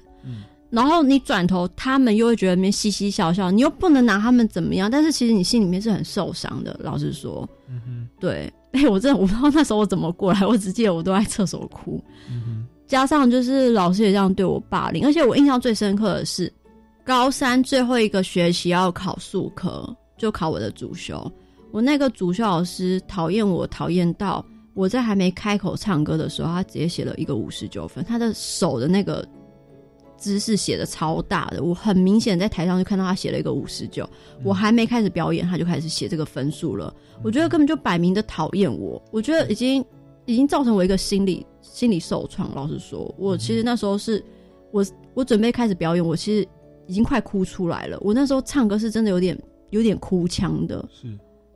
[0.73, 6.75] 然后你转头，他们又会觉得里面嘻嘻笑笑，你又不能拿他们怎么样，但是其实你心里面是很受伤的。
[6.81, 12.03] 老实说，嗯对， 哎、我真的我不知道那时候我怎么过来， 我只记得我都在厕所哭，
[12.87, 16.51] 加上就是老师也这样对我霸凌，而且我印象最深刻的是
[17.03, 21.31] 高三最后一个学期要考数科，就考我的主修，
[21.71, 29.23] 我那个主修老师讨厌我，讨厌到我在还没开口唱歌的时候，他直接写了一个五十九分，他的手的那个
[30.23, 34.09] 姿势写的超大的，我很明显在台上就看到他写了一个五十九，
[34.41, 36.93] 我还没开始表演，他就开始写这个分数了。
[37.21, 39.83] 我觉得根本就摆明的讨厌我，我觉得已经
[40.25, 42.55] 已经造成我一个心理心理受创。
[42.55, 44.23] 老实说，我其实那时候是
[44.71, 46.47] 我我准备开始表演，我其实
[46.87, 47.97] 已经快哭出来了。
[47.99, 49.37] 我那时候唱歌是真的有点
[49.71, 51.03] 有点哭腔的，是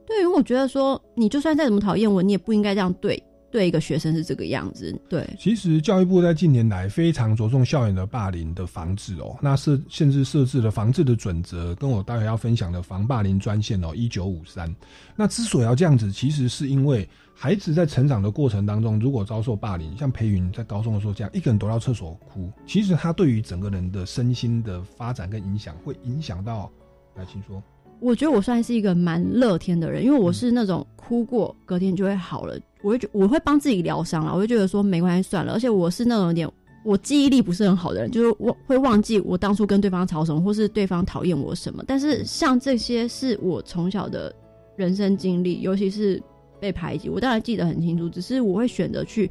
[0.05, 3.23] 对，因为我觉得说你就算再怎么讨厌我，你也不应该这样对
[3.57, 4.95] 对一个学生是这个样子。
[5.09, 14.71] 对，其实教育部在近年来非常着重校园的霸凌的防治哦，那设甚至设置了防治的准则，跟我待会要分享的防霸凌专线哦，一九五三。
[15.15, 26.71] 那之所以要这样子，其实是因为孩子在成长的过程当中，如果遭受霸凌，像裴云在高中的时候这样，一个人躲到厕所哭，其实他对于整个人的身心的发展跟影响，会影响到，
[27.15, 27.63] 来，请说。
[27.99, 36.49] 我觉得我算是一个蛮乐天的人，因为我是那种哭过隔天就会好了，我会觉我会帮自己疗伤了，我会觉得说没关系算了，而且我是那种有点
[36.85, 41.83] 我记忆力不是很好的人，就是我会忘记我当初跟对方吵什么，或是对方讨厌我什么。
[41.85, 44.33] 但是像这些是我从小的
[44.75, 46.21] 人生经历，尤其是
[46.59, 49.29] 被排挤，我当然记得很清楚，只是我会选择去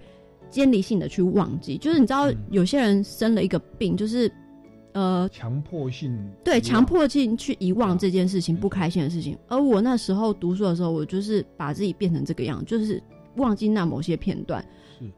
[0.51, 1.79] 间离性的去忘记。
[1.79, 4.31] 就是你知道，有些人生了一个病，就是
[4.97, 9.37] 呃强迫性对强迫性去遗忘这件事情不开心的事情。
[9.47, 13.03] 而我那时候读书的时候，我就是把自己变成这个样，就是
[13.37, 14.65] 忘记那某些片段。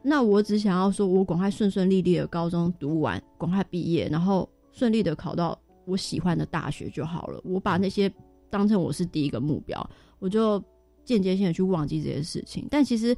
[0.01, 7.39] 那我只想要说，我赶快顺顺利利的高中读完，赶快毕业，然后顺利的考到我喜欢的大学就好了。
[7.45, 8.11] 我把那些
[8.49, 9.89] 当成我是第一个目标，
[10.19, 10.61] 我就
[11.05, 12.67] 间接性的去忘记这些事情。
[12.69, 13.15] 但其实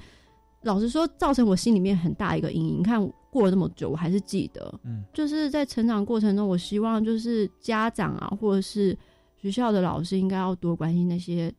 [0.61, 2.79] 老实说，造成我心里面很大一个阴影。
[2.79, 4.79] 你看过了那么久，我还是记得。
[4.83, 8.97] 嗯，就是在成长过程中，我希望就是家长啊，或者是
[9.37, 11.53] 学校的老师，应该要多关心那些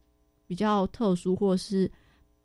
[0.46, 1.90] 比较特殊或是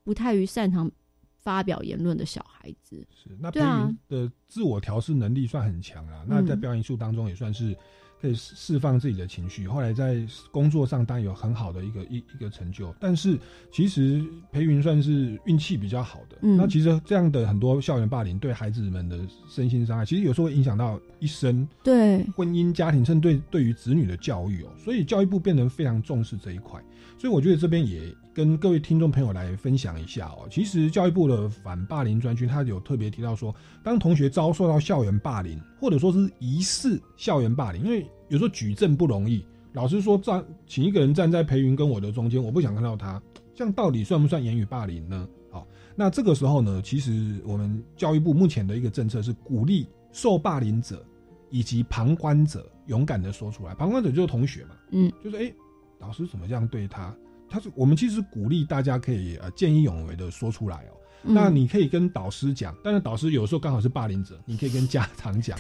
[0.04, 0.92] 不太于擅长。
[1.40, 6.26] 发表言论的小孩子是那培云的自我调试能力算很强啦。
[6.28, 7.74] 那在表演艺术当中也算是
[8.22, 9.68] 可以释放自己的情绪。
[9.68, 12.94] 后来在工作上当然有很好的一个一一个成就。
[13.00, 13.38] 但是
[13.72, 16.38] 其实培云算是运气比较好的。
[16.42, 21.68] 嗯那其实这样的很多校园霸凌对孩子们的身心伤害，其实有时候会影响到一生。
[21.84, 24.70] 对婚姻家庭，甚至对对于子女的教育哦。
[24.78, 26.82] 所以教育部变得非常重视这一块。
[27.18, 28.14] 所以我觉得这边也。
[28.38, 33.52] 跟各位听众朋友来分享一下哦，其实教育部的反霸凌专区，他有特别提到说，
[33.84, 43.20] 当同学遭受到校园霸凌，或者说是疑似校园霸凌，因为有时候举证不容易，老师说站，请一个人站在裴云跟我的中间，我不想看到他，
[43.56, 45.28] 这样到底算不算言语霸凌呢？
[45.50, 51.04] 好，那这个时候呢，其实我们教育部目前的一个政策是鼓励受霸凌者
[51.50, 55.52] 以及旁观者勇敢的说出来，旁观者就是同学嘛，嗯，就是哎，
[55.98, 57.12] 老师怎么这样对他？
[57.50, 60.98] 他是我们其实鼓励大家可以呃见义勇为的说出来哦。
[61.30, 65.58] 那你可以跟导师讲，但是导师有时候刚好是霸凌者，你可以跟家长讲，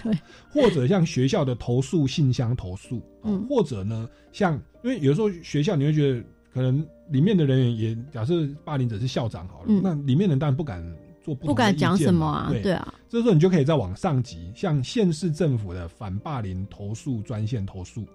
[0.49, 6.23] 或者像学校的投诉信箱投诉，嗯，或者呢，像因为有时候学校你会觉得
[6.53, 10.81] 可能里面的人员也假设霸凌者是校长好了，那里面人当然不敢
[11.21, 12.71] 做不敢讲什么啊，对。
[12.71, 18.05] 啊，这时候你就可以再往上级，像县市政府的反霸凌投诉专线投诉。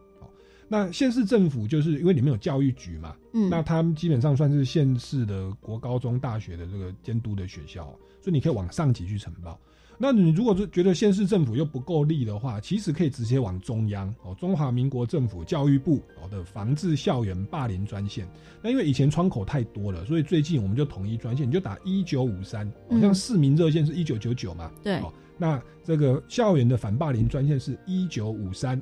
[0.73, 7.85] 那县市政府就是因为里面有教育局嘛，嗯，那他们基本上算是县市的国高中大学的这个监督的学校，
[8.23, 9.61] 所以你可以往上级去呈报。
[9.99, 18.27] 那你如果是觉得县市政府又不够力的话，其实可以直接往中央哦，中华民国政府教育部哦的防治校园霸凌专线。
[18.63, 25.03] 那因为以前窗口太多了，所以最近我们就统一专线，你就打一九五三，好像市民热线是一九九九嘛，对，
[25.37, 28.81] 那这个校园的反霸凌专线是一九五三。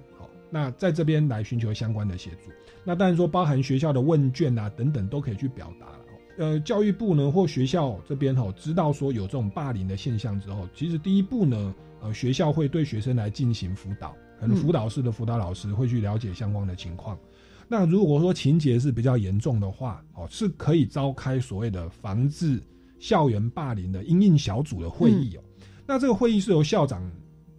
[0.51, 2.51] 那在这边来寻求相关的协助，
[2.85, 5.99] 那当然说包含学校的问卷啊等等都可以去表达了。
[6.39, 17.17] 呃，教育部呢或学校这边哈知道说有这种霸凌的现象之后，其实第一步呢，呃，学校会对学生来进行辅导，可能辅导室的辅导老师会去了解相关的情况。
[17.69, 22.61] 那如果说情节是比较严重的话，哦，是可以召开所谓的防治
[22.99, 25.43] 校园霸凌的应应小组的会议哦。
[25.87, 27.09] 那这个会议是由校长。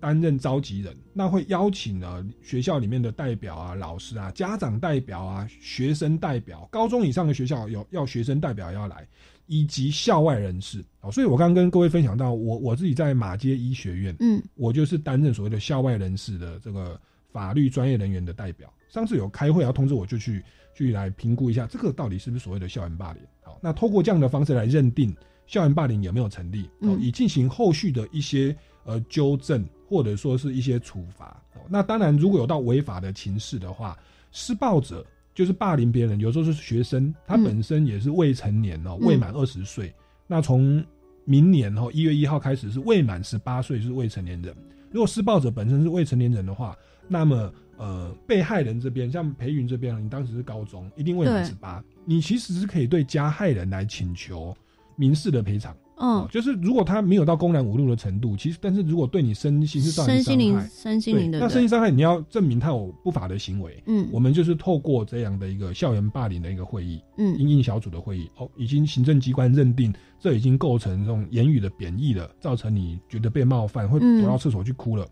[0.01, 9.07] 担任召集人，那会邀请了学校里面的代表啊、老师啊、家长代表啊、学生代表，高中以上的学校有要学生代表要来，
[9.45, 11.11] 以及校外人士啊。
[11.11, 16.99] 所以我刚刚跟各位分享到，我我自己在马街医学院，嗯，我就是担任所谓的校外人士的这个
[17.31, 18.73] 法律专业人员的代表。
[18.89, 20.43] 上次有开会要通知我，就去
[20.75, 23.21] 去来评估一下这个到底是不是所谓的校园霸凌。
[23.41, 25.15] 好，那透过这样的方式来认定
[25.47, 29.65] 校园霸凌有没有成立，哦，以进行后续的一些呃纠正。
[29.91, 33.99] 或者说是一些处罚，那当然如果有到违法的情事的话，
[34.31, 39.93] 施暴者就是霸凌别人，有时候是学生，他本身也是未成年哦，未满二十岁。
[40.27, 40.81] 那从
[41.25, 44.55] 明年哦一月一号开始是未满十八岁是未成年人。
[44.91, 46.73] 如果施暴者本身是未成年人的话，
[47.09, 54.55] 那么呃被害人这边像裴云这边，你当时是高中，一定未满十八，你其实是可以对加害人来请求
[54.95, 55.75] 民事的赔偿。
[56.01, 63.81] 嗯，就是如果他没有到公然侮辱的程度，其实，但是如果对你身心是造成伤害，身心灵的，那身心伤害你要证明他有不法的行为。
[63.85, 75.05] 嗯，我们就是透过这样的一个校园霸凌的一个会议，嗯，应应小组的会议，哦，已经行政机关认定这已经构成这种言语的贬义了，造成你觉得被冒犯，会躲到厕所去哭了。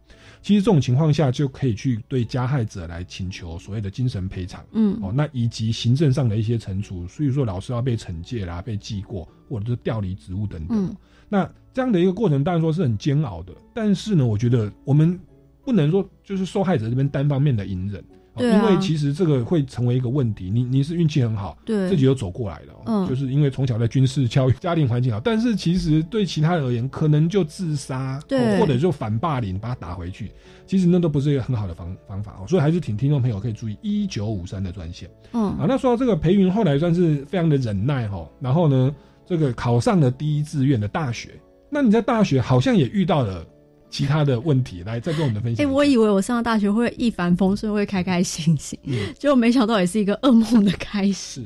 [0.43, 4.63] 其实这种情况下就可以去对加害者来请求所谓的精神赔偿。
[4.71, 10.95] 嗯，哦，那以及行政上的一些惩处，所以说老师要被惩戒啦，被记过，或者是调离职务等等。
[11.27, 13.51] 那这样的一个过程，当然说是很煎熬的。
[13.73, 15.19] 但是呢，我觉得我们
[15.69, 18.03] 不能说就是受害者这边单方面的隐忍，
[18.39, 20.49] 因为其实这个会成为一个问题。
[20.49, 25.19] 你你是运气很好，对，自己又走过来了，嗯，就是因为从小在军事教育，家庭环境好。
[25.19, 30.31] 但是其实对其他人而言，可能就自杀，对，或者就反霸凌，把他打回去。
[30.65, 32.47] 其实那都不是一个很好的方方法哦。
[32.47, 35.07] 所以还是请听众朋友可以注意一九五三的专线。
[35.33, 41.29] 嗯，啊，那说到这个裴云后来算是非常的忍耐哈，然后呢，这个考上了第一志愿的大学。
[41.69, 43.45] 那你在大学好像也遇到了
[43.89, 44.83] 其他的问题？
[44.83, 45.73] 来，再跟我们分哎、享一下。
[45.73, 51.45] 我以为我上了大学会一帆风顺，会开开心心，嗯结果没想到也是一个噩梦的开始。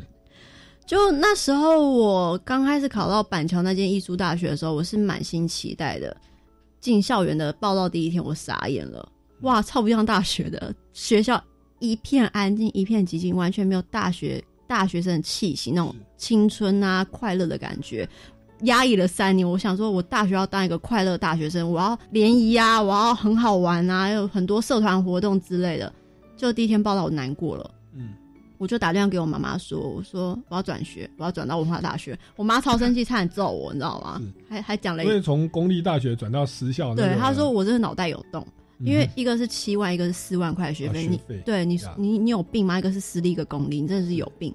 [0.86, 6.16] 就那时候我刚开始考到板桥那间艺术大学的时候，我是满心期待的。
[6.82, 9.10] 进校园的报道第一天，我傻眼了，
[9.44, 11.42] 哇，超不像大学的学校，
[11.80, 18.08] 一片安静，一片寂静，完全没有大学大学生的气息，那种青春啊、快乐的感觉。
[18.64, 25.92] 压抑了三年，我想说，我大学要当一个快乐大学生，我要联谊啊，我要很好玩啊，有很多社团活动之类的。
[26.38, 27.72] 就第一天报道，我难过了。
[27.94, 28.10] 嗯，
[28.58, 34.22] 我就打电话给我妈妈说：“我说我要转学，我要转到文化大学。”我妈超生气，差点揍我，你知道吗？
[34.50, 38.46] 还还讲了一因为从公立大学转到私校，对，个她说我这个脑袋有洞，
[38.80, 42.80] 嗯因为一个是七万，一个是四万块学费，你对你你你有病吗？
[42.80, 44.54] 一个是私立，一个公立，你真的是有病。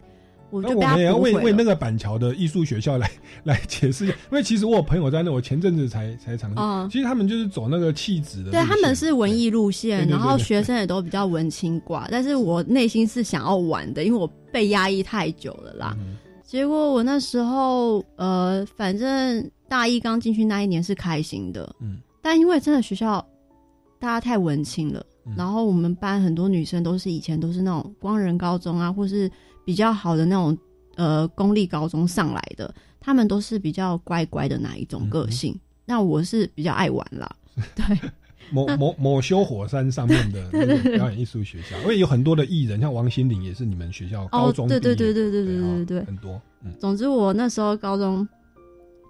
[0.51, 3.11] 我们也要为为那个板桥的艺术学校来
[3.45, 6.89] 来解释一下， 因为其实我有朋友在那，我前阵子才才尝试，嗯。
[6.91, 15.97] 其实他们就是走那个气质的对，他们是文艺路线，然后学生也都比较文青挂，但是我内心是想要玩的，因为我被压抑太久了啦。
[15.99, 16.17] 嗯
[16.49, 23.23] 结果我那时候呃，反正大一刚进去那一年是开心的，嗯，但因为真的学校
[24.01, 25.35] 大家太文青了，嗯。
[25.37, 29.31] 然后我们班很多女生都是以前都是那种光仁高中啊，或是
[29.69, 30.57] 比较好的那种
[30.97, 35.55] 呃公立高中上来的，他们都是比较乖乖的那一种个性。
[35.85, 37.31] 那我是比较爱玩啦，
[37.77, 37.85] 对，
[38.51, 48.27] 某某某修火山上面的 那个表演艺术学校，因为有很多的艺人，像王心凌也是你们学校高中对对对对对对对对对，很多，嗯总之我那时候高中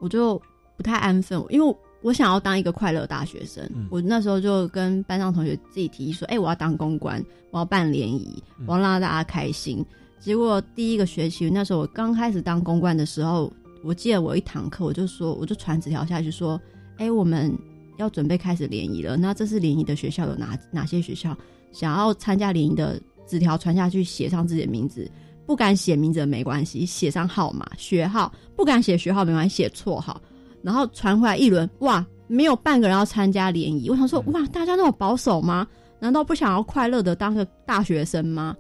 [0.00, 0.42] 我就
[0.76, 3.64] 不太安分，因为我想要当一个快乐大学生。
[3.76, 9.86] 嗯我那时候就跟班上同学自己提议说：“哎、我要当公关，我要办联谊，嗯我要让大家开心。
[10.20, 13.52] 结果第一个学期，那时候我刚开始当公关的时候，
[13.82, 16.60] 我记得我一堂课，我就说，我就传纸条下去说
[16.98, 17.56] ：“哎、我们
[17.96, 19.16] 要准备开始联谊了。
[19.16, 21.36] 那这次联谊的学校有哪哪些学校
[21.72, 23.00] 想要参加联谊的？
[23.26, 25.06] 纸条传下去，写上自己的名字。
[25.44, 28.32] 不敢写名字没关系，写上号码、学号。
[28.56, 30.18] 不敢写学号没关系，写绰号。
[30.62, 33.90] 然后传回来一轮，哇，没有半个人要参加联谊。
[33.90, 35.68] 我想说，哇，大家那么保守吗？
[36.00, 38.56] 难道不想要快乐的当个大学生吗？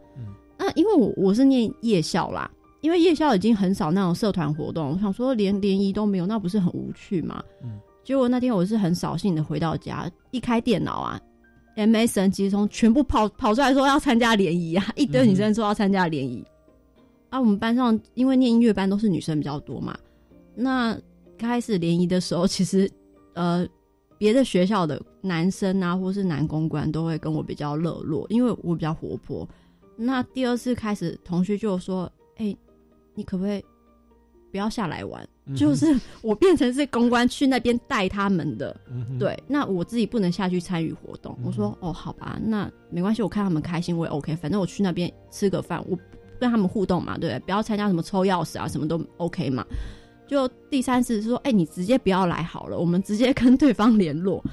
[0.68, 2.50] 那因为我我是念夜校啦，
[2.82, 7.42] 因为夜校已经很少那种社团活动，我想说连联谊都没有，那不是很无趣吗？
[7.62, 11.20] 嗯结果那天我是很扫兴的回到家，一开电脑啊
[11.76, 16.44] ，MSN 即时通全部跑跑出来说要参加联谊啊，一堆女生说要参加联谊。
[17.30, 19.96] 啊，我们班上因为念音乐班都是女生比较多嘛，
[20.54, 20.98] 那
[21.38, 22.90] 开始联谊的时候，其实
[23.34, 23.66] 呃
[24.16, 29.46] 别的学校的男生啊，或是男公关都会跟我比较热络，因为我比较活泼。
[30.00, 32.56] 那第二次开始，同学就说：“哎、
[33.14, 33.64] 你可不可以
[34.52, 41.36] 不要下来玩？”嗯就是我变成是公关去那边带他们的，嗯对，那我自己不能下去参与活动。
[41.42, 46.02] 我说：“哦，好吧，那没关系，我看他们开心我也 OK，反正我去那边吃个饭，我不
[46.38, 47.40] 跟他们互动嘛，对不对？
[47.40, 49.66] 不要参加什么抽钥匙啊，什么都 OK 嘛。”
[50.28, 54.44] 就第三次是说：“哎、你直接不要来好了，我们直接跟对方联络。”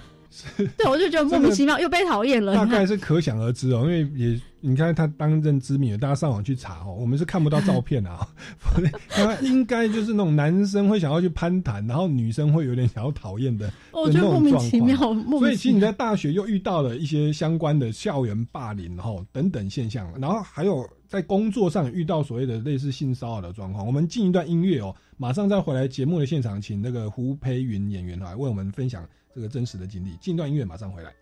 [0.77, 2.53] 对，我就觉得莫名其妙又被讨厌了。
[2.55, 8.27] 大概是可想而知哦，因为也你看他当任知名，大家上网去查哦，我们是看不到照片啊，
[9.09, 15.55] 他应该就是那种男生会想要去攀谈，然后女生会有点想要讨厌的，我觉得莫名其妙，所以其妙。
[15.55, 23.85] 其实你在大学又遇到了一些相关的校园霸凌哈等等现象，然后还有在工作上遇到所谓的类似性骚扰的状况。
[23.85, 30.15] 我们进一段音乐哦，马上再回来节目的现场，请那个胡培云演员来为我们分享这个真实的经历。
[30.21, 31.13] 进一段音乐，马上回来。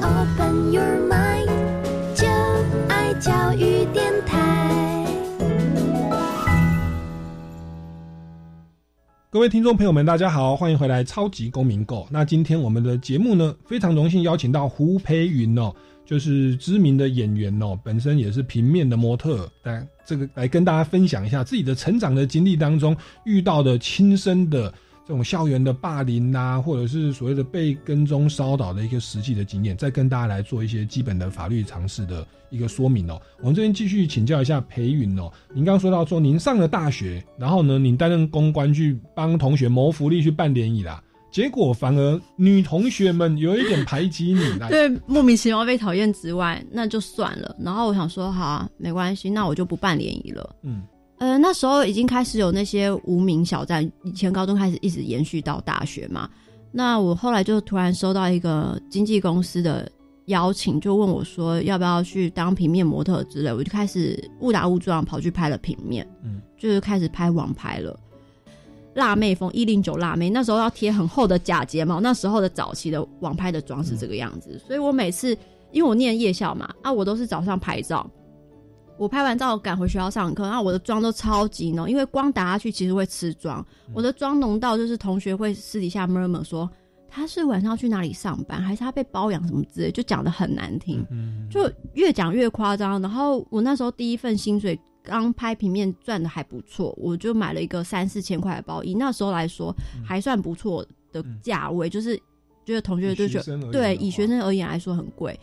[0.00, 1.48] Open your mind，
[2.14, 2.28] 就
[2.88, 5.04] 爱教育电台。
[9.30, 12.02] 各位听众朋友们，大家好，欢迎回来《超级公民购》。
[12.12, 15.74] 那今天我们的节目呢，非常荣幸邀请到胡培云哦，
[16.04, 24.72] 就是知名的演员哦，本身也是平面的模特，来这个来跟大家分享一下自己的成长的经历当中遇到的亲身的
[25.06, 33.20] 这种校园的霸凌啊，或者是所谓的被跟踪骚扰的一个实际的经验，再跟大家来做一些基本的法律常识的一个说明哦。
[33.40, 41.02] 我们这边继续请教一下裴云哦，您刚刚说到说您上了大学，然后呢，您担任公关去帮同学谋福利去办联谊啦，
[41.34, 47.56] 结果反而女同学们有一点排挤你 来，对，莫名其妙被讨厌之外，那就算了。
[47.58, 50.54] 然后我想说，好啊，没关系，那我就不办联谊了。
[50.62, 50.84] 嗯
[51.18, 56.30] 呃，那时候已经开始有那些无名小站，以前高中开始一直延续到大学嘛。
[56.70, 59.90] 那我后来就突然收到一个经纪公司的
[60.26, 67.98] 邀请，就问我说要不要去当平面模特之类，我就开始误打误撞跑去拍了平面，嗯，就是开始拍网拍了。
[68.94, 75.36] 辣妹风一零九辣妹，那时候要贴很厚的假睫毛，那时候的早期的网拍的妆是这个样子，所以我每次
[75.72, 78.08] 因为我念夜校嘛，啊，我都是早上拍照，
[78.96, 86.70] 我拍完照赶回学校上课，然后我的妆都超级浓，因为光打下去其实会吃妆，我的妆浓到就是同学会私底下 murmur 说。
[87.16, 91.06] 他是晚上要去哪里上班，还是他被包养什么之类，就讲的很难听，
[91.48, 93.00] 就越讲越夸张。
[93.00, 99.72] 然后我那时候第一份薪水刚拍平面赚的还不错，我就买了一个三四千块的包，以那时候来说
[100.04, 102.16] 还算不错的价位，就是
[102.64, 105.38] 觉得同学就觉得对以学生而言来说很贵，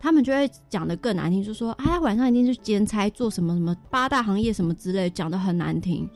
[0.00, 6.08] 他们就会讲的更难听，就说啊他晚上一定是兼差做什么什么八大行业什么之类，讲的很难听。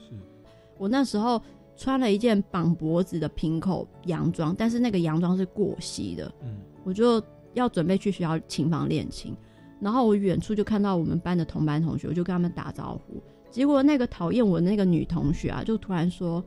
[0.79, 1.41] 我那时候。
[1.79, 7.23] 穿了一件绑脖子的平口洋装，但是那个洋装是过膝的，嗯，我就
[7.53, 9.37] 要准备去学校琴房练琴，
[9.81, 16.43] 然后我远处就看到我们班的同班同学，我就跟他们打招呼，结果那个讨厌我的那个女同学啊，就突然说：“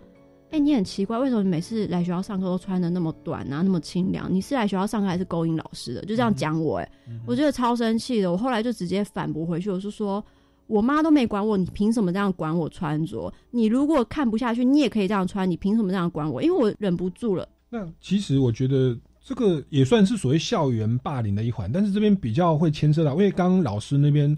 [0.52, 4.34] 哎，你很奇怪，为什么你每次来学校上课都穿的那么短啊，那么清凉？
[4.34, 6.92] 你是来学校上课还是勾引老师的？”就这样讲我，哎，
[7.26, 8.32] 我觉得超生气的。
[8.32, 10.24] 我后来就直接反驳回去，我是说。
[10.68, 13.34] 我妈都没管我，你凭什么这样管我穿着？
[13.50, 16.44] 你如果看不下去，你也可以这样穿，你凭什么这样管我？
[16.44, 17.50] 因为我忍不住了。
[17.72, 18.96] 那其实我觉得
[19.30, 24.36] 这个也算是所谓校园霸凌的一环，但是这边比较会牵涉到，因为刚刚老师那边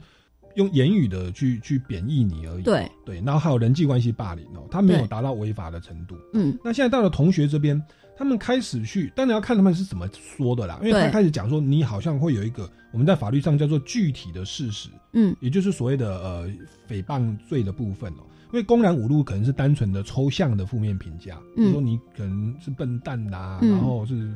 [0.55, 2.63] 用言语的去去贬义你而已。
[2.63, 6.17] 对对，然后还有人际关系霸凌哦，他没有达到违法的程度。
[6.33, 7.81] 嗯，那现在到了同学这边。
[8.13, 10.77] 他们开始去，当然要看他们是怎么说的啦。
[10.83, 16.47] 因为他开始讲说，你好像会有一个我们在法律上叫做具体的事实，嗯，也就是所谓的呃
[16.87, 18.23] 诽谤罪的部分哦。
[18.51, 24.31] 因为公然侮辱可能是单纯的抽象的负面评价，比如说你可能是笨蛋啦，然后是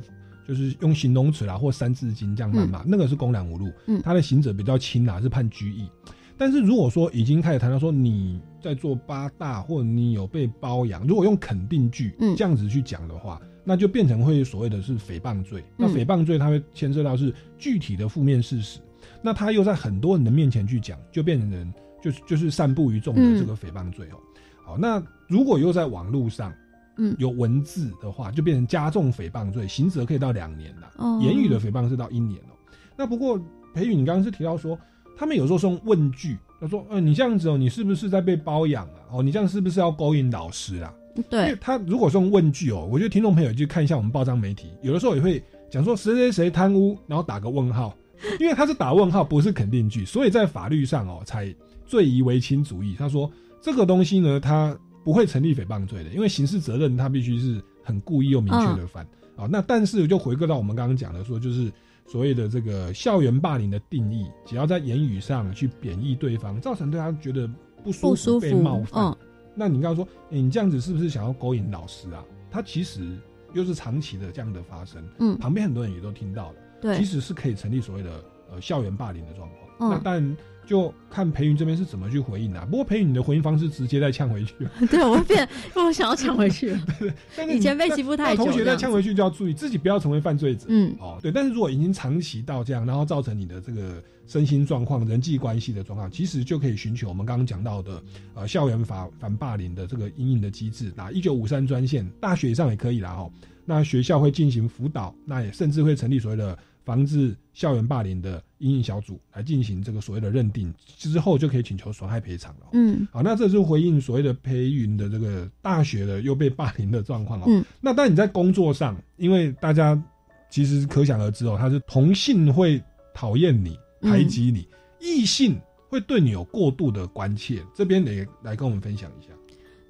[0.47, 5.89] 就是用形容词啦或三字经这样谩骂，那个是公然侮辱，嗯，他的刑责比较轻啦，是判拘役。
[6.37, 13.41] 但是如果说已经开始谈到说你在做八大，或者你有被包养，如果用肯定句这样子去讲的话。
[13.67, 15.65] 那就变成会所谓的是诽谤罪。
[15.75, 18.79] 那诽谤罪它会牵涉到是具体的负面事实，
[19.23, 24.21] 那他又在很多人的面前去讲，就变成人就是就是散布于众的这个诽谤罪哦。
[24.63, 26.53] 好，那如果又在网络上，
[26.97, 30.91] 嗯，有文字的话，就变成加重诽谤罪，刑责可以到两年了。
[30.97, 32.55] 哦，言语的诽谤是到一年哦。
[32.97, 33.39] 那不过
[33.73, 34.79] 裴宇，你刚刚是提到说，
[35.17, 38.99] 他们有时候是用问句，他说：“呃，你这样子哦，你是不是在被包养啊？
[39.11, 40.93] 哦，你这样是不是要勾引老师啊？”
[41.29, 47.95] 对，他如果是用问句哦，我觉得听众朋友去看一下我们报章媒体，有的时候也会讲说谁谁谁贪污，然后打个问号，
[48.39, 51.53] 因为他是打问号，不是肯定句，所以在法律上哦，才
[51.85, 52.95] 罪疑为轻主义。
[52.99, 53.31] 他说
[53.61, 59.47] 这个东西呢，他不会成立诽谤罪的，因为刑事责任他必须是很故意又明确的犯啊。
[59.47, 61.71] 那但是就回归到我们刚刚讲的说，就是
[62.07, 67.47] 所谓的这个校园霸凌的定义，只要在言语上去贬义对方，造成对他觉得
[67.83, 69.15] 不舒服、被冒犯。
[69.53, 72.25] 那你刚刚说，你这样子是不是想要勾引老师啊？
[72.49, 73.15] 他其实
[73.53, 79.91] 又是长期的这样的发生，嗯，旁边很多人也都听到了，对，其实是可以成立所谓的呃校园霸凌的状况。
[79.91, 82.65] 那但就看培云这边是怎么去回应啊。
[82.69, 84.53] 不过培云你的回应方式直接再呛回去，
[84.89, 86.75] 对我变，我想要呛回去。
[87.35, 90.65] 对，以前被欺负太久，同学再呛回去就要注意自己不要成为犯罪者。
[90.69, 91.31] 嗯，哦，对。
[91.31, 94.01] 但是如果已经长期到这样，然后造成你的这个。
[94.27, 98.03] 身心状况、人际关系的状况，其实就可以寻求我们刚刚讲到的，
[98.33, 100.91] 呃，校园法反霸凌的这个阴影的机制。
[100.95, 103.29] 那一九五三专线，大学以上也可以啦哈。
[103.65, 112.67] 那学校会进行辅导，那也甚至会成立所谓的防治校园霸凌的阴影小组来进行这个所谓的认定，之后就可以请求损害赔偿了。
[112.71, 117.45] 嗯，好，那这是回应所谓的培云的这个大学的又被霸凌的状况哦。
[117.47, 120.01] 嗯，那但你在工作上，因为大家
[120.49, 122.81] 其实可想而知哦，他是同性会
[123.13, 123.77] 讨厌你。
[124.01, 124.67] 排挤你，
[124.99, 125.59] 异性
[125.89, 129.29] 会对你有过度的关切，这边得来跟我们分享一下。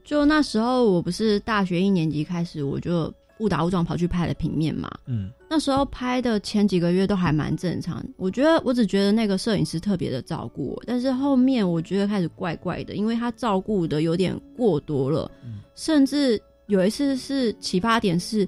[0.05, 4.89] 就那时候，我不是大学一年级开始，我就误打误撞跑去拍了平面嘛。
[5.07, 15.31] 嗯，那时候拍的前几个月都还蛮正常，我觉得我只觉得那个摄影师特别的照顾我，但是后面我觉得开始怪怪的，因为他照顾的有点过多了，
[15.73, 16.37] 甚至
[16.67, 18.45] 有一次是启发点是，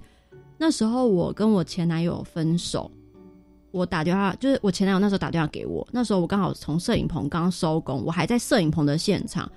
[0.58, 2.92] 那时候我跟我前男友分手。
[3.72, 9.50] 我打电话，就是我前男友那时候打电话给我，那时候我刚好从摄影棚刚收工，我还在摄影棚的现场。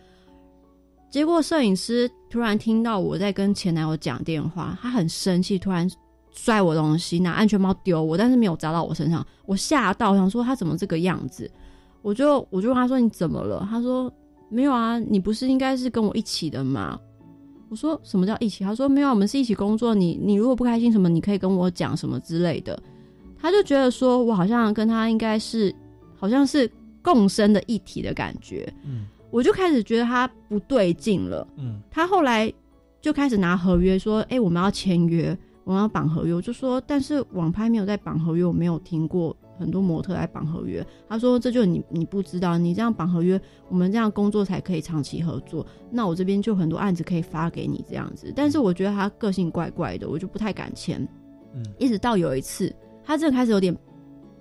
[1.11, 5.91] 结果摄影师突然听到我在跟前男友讲电话，他很生气，突然
[6.33, 9.27] 摔我东西，拿安全帽丢我，但是没有砸到我身上。
[9.47, 11.51] 我吓到，想说他怎么这个样子？
[12.03, 13.67] 我就我就问他说你怎么了？
[13.71, 14.13] 他说
[14.49, 16.99] 没有啊，你不是应该是跟我一起的吗？
[17.69, 18.65] 我说什么叫一起？
[18.65, 19.95] 他说没有，我们是一起工作。
[19.95, 22.81] 你你如果不开心什么，你可以跟我讲什么之类的。
[23.39, 25.75] 他就觉得说，我好像跟他应该是，
[26.17, 26.71] 好像是
[27.01, 28.71] 共生的一体的感觉。
[28.85, 31.47] 嗯，我就开始觉得他不对劲了。
[31.57, 32.53] 嗯，他后来
[33.01, 35.37] 就开始拿合约说，哎、我们要签约，
[35.71, 36.35] 我要绑合约。
[36.35, 40.85] 我就说，但是网拍没有在绑合约，我没有听过很多模特在绑合约。
[41.09, 45.65] 他说，这就是你你不知道，你这样绑合约，我们这样工作才可以长期合作。
[45.89, 48.33] 那我这边就很多案子可以发给你这样子。
[48.35, 51.07] 但是我觉得他个性怪怪的，我就不太敢签。
[51.55, 53.77] 嗯，一直到有一次，他真的开始有点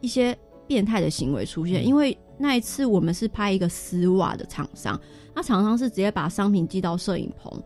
[0.01, 4.99] 一些变态的行为出现，因为那一次我们是拍一个丝袜的厂商，
[5.35, 7.61] 那厂商是直接把商品寄到摄影棚，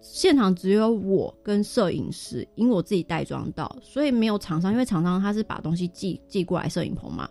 [0.00, 7.28] 现场只有我跟摄影师，因为我自己带妆到，所以没有厂商，因为厂商他是把东西寄寄过来摄影棚嘛。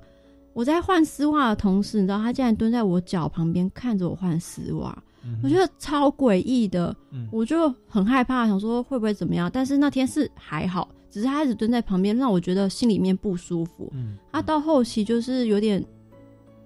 [0.53, 5.03] 我在换丝袜的同时，你知道他竟然蹲在我脚旁边看着我换丝袜，
[5.43, 6.95] 我觉得超诡异的，
[7.32, 9.49] 我就很害怕，想说会不会怎么样。
[9.51, 13.91] 但是那天是还好，只是他一直蹲在旁边，让我觉得心里面不舒服。
[14.32, 15.84] 他到后期就是有点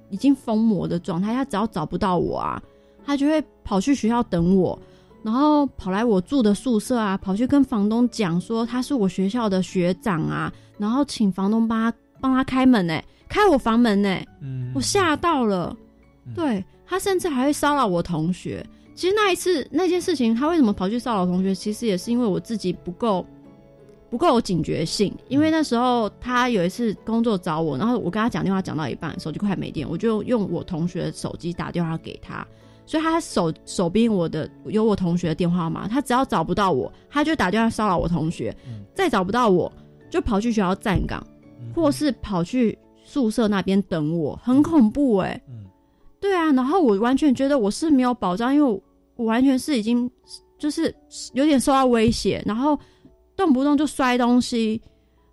[0.10, 2.62] 已经疯魔的状态，他只要找不到我啊，
[3.04, 4.80] 他就会跑去学校等我，
[5.24, 15.76] 然后跑来我住的宿舍啊，跑去跟房东讲说他是我学校的学长啊，然后请房东帮他帮他开门呢、开我房门呢、嗯我吓到了。
[16.36, 18.66] 对他甚至还会骚扰我同学。
[18.96, 21.56] 其实那一次那件事情，他为什么跑去骚扰同学？
[21.56, 23.26] 其实也是因为我自己不够
[24.10, 25.14] 不够有警觉性。
[25.28, 32.46] 因为那时候他有一次工作找我，然后我跟他讲电话讲到一半，手机快没电，我就用我同学的手机打电话给他。
[32.90, 38.52] 所以他手手边我的有我同学的电话号码，他只要找不到我，他就打电话骚扰我同学，
[38.96, 39.72] 再找不到我
[40.10, 41.24] 就跑去学校站岗，
[41.76, 45.40] 或是跑去宿舍那边等我，很恐怖哎、
[46.20, 48.82] 对啊，然后我完全觉得我是没有保障，因为我
[49.18, 50.10] 我完全是已经
[50.58, 50.92] 就是
[51.34, 52.76] 有点受到威胁，然后
[53.36, 54.82] 动不动就摔东西，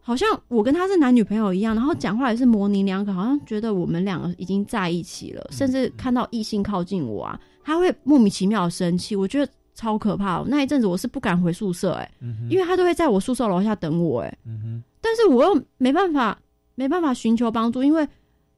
[0.07, 12.09] 好像我跟他是男女朋友一样，然后讲话也是模棱两可，好像觉得我们两个已经在一起了，甚至看到异性靠近我啊，他会莫名其妙的生气，我觉得超可怕、那一阵子我是不敢回宿舍、哎、
[12.49, 14.39] 因为他都会在我宿舍楼下等我、哎、
[15.01, 16.39] 但是我又没办法
[16.77, 18.07] 没办法寻求帮助，因为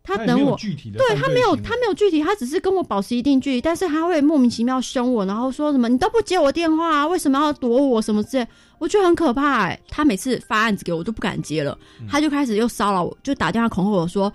[0.09, 8.49] 他等我，具体的对他没有他没有具体，他只是跟我保持一定距离，但是他会莫名其妙凶我，然后说什么你都不接我电话啊，为什么要躲我什么之类，
[8.79, 11.77] 我觉得很可怕哎、他每次发案子给我，我都不敢接了，
[12.09, 14.33] 他就开始又骚扰我，就打电话恐吓我说，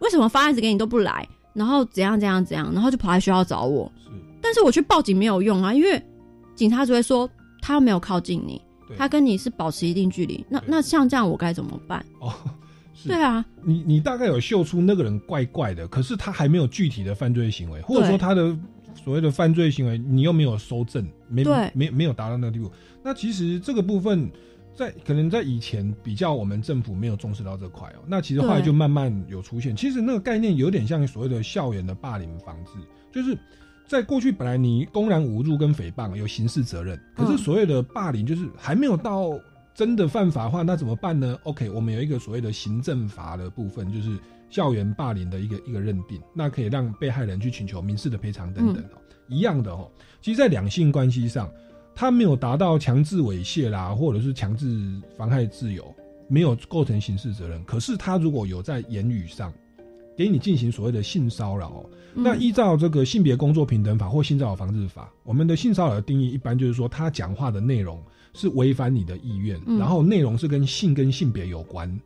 [0.00, 3.90] 为什么发案子给你都不来，然后怎样怎样怎样，然后就跑来学校找我。
[4.42, 6.02] 但是我去报警没有用啊，因为
[6.56, 7.30] 警察只会说
[7.62, 8.60] 他又没有靠近你，
[8.98, 10.44] 他跟你是保持一定距离。
[10.48, 12.04] 那那像这样我该怎么办？
[12.20, 12.50] 哦，是
[13.08, 18.56] 对啊，你你大概有嗅出那个人怪怪的，可是他还没有具体的犯罪行为，或者说他的
[19.02, 22.70] 所谓的犯罪行为，你又没有收证，没对没没有达到那个地步。
[23.02, 24.30] 那其实这个部分
[24.74, 28.02] 在可能在以前比较，我们政府没有重视到这块哦。
[28.06, 29.76] 那其实后来就慢慢有出现。
[29.76, 32.72] 其实那个概念有点像所谓的校园的霸凌防治，
[33.12, 33.36] 就是
[33.86, 39.38] 在过去本来你公然侮辱跟诽谤有刑事责任，可是嗯所谓的霸凌就是还没有到
[39.74, 44.16] 真的犯法的话，那怎么办呢？OK，我们有一个所谓的行政法的部分，就是
[44.48, 48.98] 校园霸凌的一个一个认定，那可以让被害人去请求民事的赔偿等等哦。
[49.26, 49.90] 一样的哦，
[50.22, 51.50] 其实，在两性关系上，
[51.94, 55.92] 他没有达到强制猥亵啦，或者是强制妨害自由，
[56.28, 57.64] 没有构成刑事责任。
[57.64, 59.52] 可是他如果有在言语上
[60.16, 62.22] 给你进行所谓的性骚扰哦，嗯。
[62.22, 68.02] 那依照这个性别工作平等法或性骚扰防治法，我们的性骚扰的定义一般就是说，他讲话的内容
[68.32, 69.78] 是违反你的意愿，嗯。
[69.78, 72.00] 然后内容是跟性跟性别有关，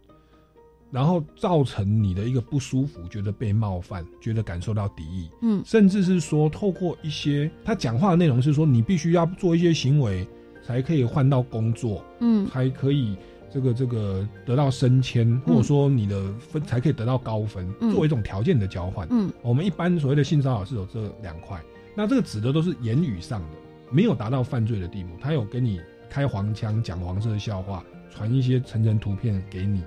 [0.90, 5.62] 然后造成你的一个不舒服，觉得被冒犯，觉得感受到敌意，嗯。
[5.64, 10.26] 甚至是说透过一些他讲话的内容是说，你必须要做一些行为
[10.66, 12.46] 才可以换到工作，嗯。
[12.46, 13.16] 才可以
[13.50, 17.90] 这个这个得到升迁，或者说你的分才可以得到高分，嗯。
[17.90, 19.06] 作为一种条件的交换。
[19.10, 19.32] 嗯。
[19.42, 21.60] 我们一般所谓的性骚扰是有这两块，
[21.94, 23.56] 那这个指的都是言语上的，
[23.90, 29.82] 没有达到犯罪的地步，他有跟你开黄腔、讲黄色笑话、传一些成人图片给你。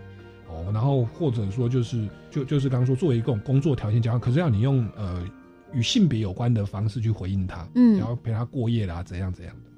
[0.50, 5.24] 哦，然后或者说就是就就是刚刚说作为一种工作条件交换，可是要你用呃
[5.72, 7.98] 与性别有关的方式去回应他，嗯。
[7.98, 9.71] 然后陪他过夜啦，怎样怎样的，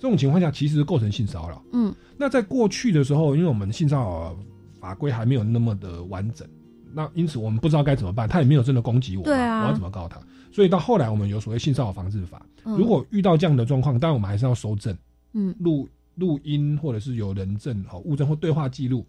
[0.00, 1.62] 这种情况下其实构成性骚扰。
[1.72, 4.36] 嗯那在过去的时候，因为我们性骚扰
[4.80, 6.48] 法规还没有那么的完整，
[6.92, 10.20] 那因此我们不知道该怎么办，他也没有真的攻击我嘛，对啊我要怎么告他？
[10.50, 14.96] 所以到后来我们有所谓性骚扰防治法，嗯如果遇到这样的状况，当然我们还是要收证，
[15.34, 19.06] 嗯录录音或者是有人证、好物证或对话记录，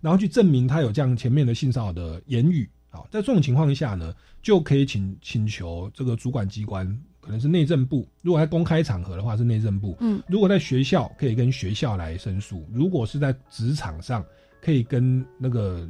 [0.00, 2.68] 然后去证明他有这样前面的性骚扰的言语。
[2.92, 6.86] 好，在这种情况下呢，就可以请请求这个主管机关，
[7.20, 14.24] 可能是内政部；如果在公开场合的话是内政部，嗯如果在学校可以跟学校来申诉；如果是在职场上，
[14.62, 15.88] 可以跟那个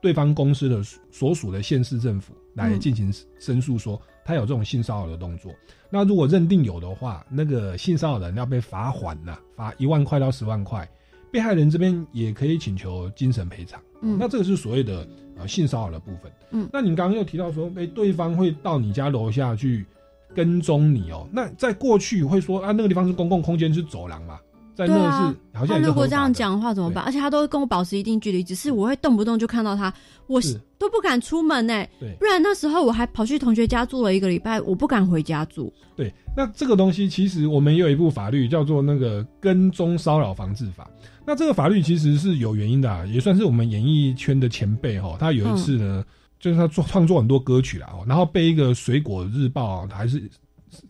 [0.00, 5.52] 对方公司的所属的县市政府来嗯进行申诉说，他有这种性骚扰的动作。
[5.90, 10.88] 那如果认定有的话，那个性骚扰人要被罚款呐、罚一万块到十万块。
[11.30, 13.80] 被害人这边也可以请求精神赔偿。
[14.02, 16.30] 嗯那这个是所谓的呃性骚扰的部分。
[16.50, 19.86] 嗯那你刚刚又提到说，哎、对方会到你家楼下去
[20.34, 21.28] 跟踪你哦。
[21.32, 24.38] 那在过去会说啊，那个地方是公共空间，是走廊嘛，
[24.74, 24.94] 在那
[25.28, 27.04] 是、好像如果这样讲的话怎么办？
[27.04, 29.92] 而且他都会跟我保持一定距离，只是我会动不动就看到他，
[30.26, 35.72] 我是都不敢出门呢、对不然那时候我还跑去同学家住了一个礼拜，我不敢回家住。
[35.94, 40.88] 对，那这个东西其实我们也有一部法律叫做那个跟踪骚扰防治法。
[41.24, 45.16] 那这个法律其实是有原因的、啊，也算是我们演艺圈的前辈哈。
[45.20, 46.04] 他有一次呢，
[46.42, 50.28] 就是他做创作很多歌曲啦，哦然后被一个水果日报还是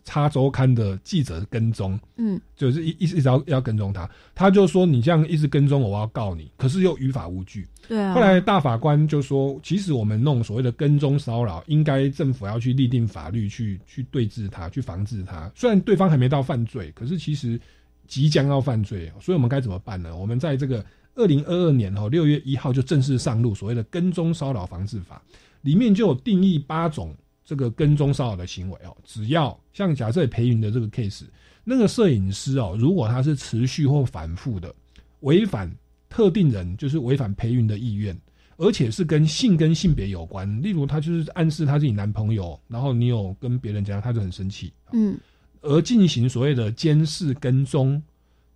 [0.03, 7.67] 插周刊的记者跟踪，嗯，就是一一直要要跟踪他，他就说你这样一直跟踪我，我要告你，可是又于法无据。
[7.87, 8.13] 对啊。
[8.15, 15.51] 后来大法官就说，其实我们弄所谓的跟踪骚扰，应该政府要去立定法律去去对治它，去防治它。
[15.53, 17.59] 虽然对方还没到犯罪，可是其实
[18.07, 20.15] 即将要犯罪，所以我们该怎么办呢？
[20.15, 20.83] 我们在这个
[21.15, 25.21] 二零二二年哦六月一号就正式上路所谓的跟踪骚扰防治法，
[25.61, 28.95] 里面就有定义八种这个跟踪骚扰的行为哦。
[29.03, 31.23] 只要像假设裴云的这个 case，
[31.63, 34.73] 那个摄影师哦，如果他是持续或反复的
[35.21, 35.71] 违反
[36.09, 38.19] 特定人，就是违反裴云的意愿，
[38.57, 45.17] 而且是跟性跟性别有关，例如他就是暗示他是你男朋友，然后你有跟别人讲，他就很生气，嗯
[45.61, 48.03] 而进行所谓的监视、跟踪、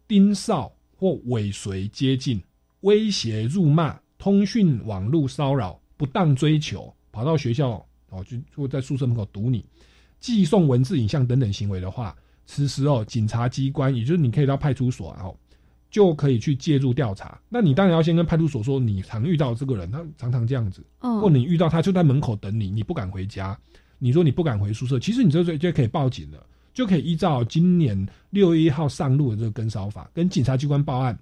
[0.09, 2.41] 盯梢或尾随接近、
[2.81, 9.63] 威胁、辱骂、通讯网络骚扰、不当追求，跑到学校哦，就或在宿舍门口堵你，
[10.19, 15.37] 寄送文字、影像等等行为的话，此时哦，警察机关也就是你可以到派出所，然后
[15.91, 17.39] 就可以去介入调查。
[17.47, 23.57] 那你当然要先跟派出所说，你常遇到这个人，他常常这样子，嗯或你遇到他就在门口等你，你不敢回家，
[23.99, 26.45] 你说你不敢回宿舍，其实你这就就可以报警了，
[26.77, 31.17] 就可以依照今年六月一号上路的这个跟骚法，跟警察机关报案。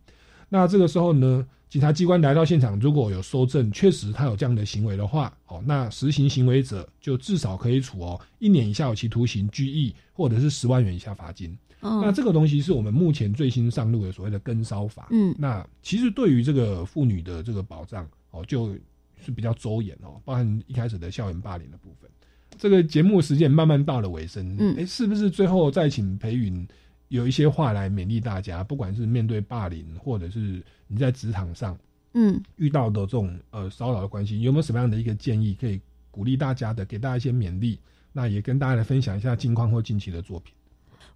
[0.49, 11.57] 那这个时候呢，警察机关来到现场，如果有收证，确实他有这样的行为的话，哦，那实行行为者就至少可以处哦一年以下有期徒刑、拘役，或者是十万元以下罚金。
[11.79, 15.07] 哦那这个东西是我们目前最新上路的所谓的跟骚法。
[15.11, 18.75] 嗯那其实对于这个妇女的这个保障哦，就
[19.23, 22.11] 是比较周延哦，包含一开始的校园霸凌的部分。
[22.57, 26.67] 这个节目时间慢慢到了尾声，嗯哎、是不是最后再请裴云
[27.09, 28.63] 有一些话来勉励大家？
[28.63, 31.77] 不管是面对霸凌，或者是你在职场上
[32.13, 35.79] 嗯，遇到的这种呃骚扰的关系，有没有什么样的一个建议可以
[36.11, 37.77] 鼓励大家的，给大家一些勉励？
[38.13, 40.53] 那也跟大家来分享一下近况或近期的作品。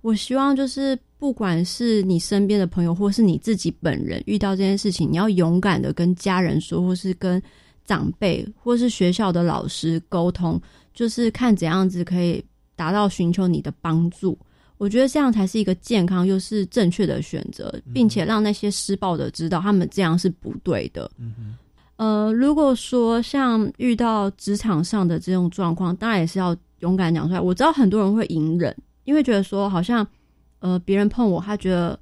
[0.01, 7.41] 我希望就是不管是你身边的朋友，或是你自己本人遇到这件事情，你要勇敢的跟家人说，或是跟
[7.85, 10.61] 长辈，或是学校的老师沟通，
[10.99, 12.43] 就是看怎样子可以
[12.75, 14.37] 达到寻求你的帮助。
[14.77, 21.09] 我觉得这样才是一个健康又是正确的选择，并且让那些施暴的知道他们这样是不对的。
[21.17, 21.55] 嗯哼，
[21.95, 27.39] 呃，如果说像遇到职场上的这种状况，当然也是要勇敢讲出来。
[27.39, 28.75] 我知道很多人会隐忍，
[29.05, 30.05] 因为觉得说好像
[30.59, 31.97] 呃别人碰我，他觉得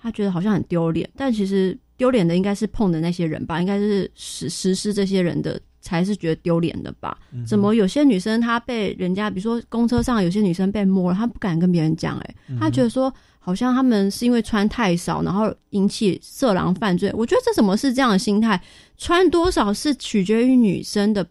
[0.00, 7.18] 他觉得好像很丢脸，但其实丢脸的应该是碰的那些人吧，应该是实实施这些人的才是觉得丢脸的吧？
[7.32, 17.12] 嗯怎么有些女生她被人家，比如说公车上有些女生被摸了，她不敢跟别人讲、欸，嗯她觉得说好像他们是因为穿太少，然后引起色狼犯罪。
[17.14, 18.58] 我觉得这怎么是这样的心态？
[18.96, 21.26] 穿多少是取决于女生的，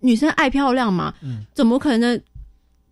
[0.00, 2.20] 女生爱漂亮嘛，嗯，怎么可能？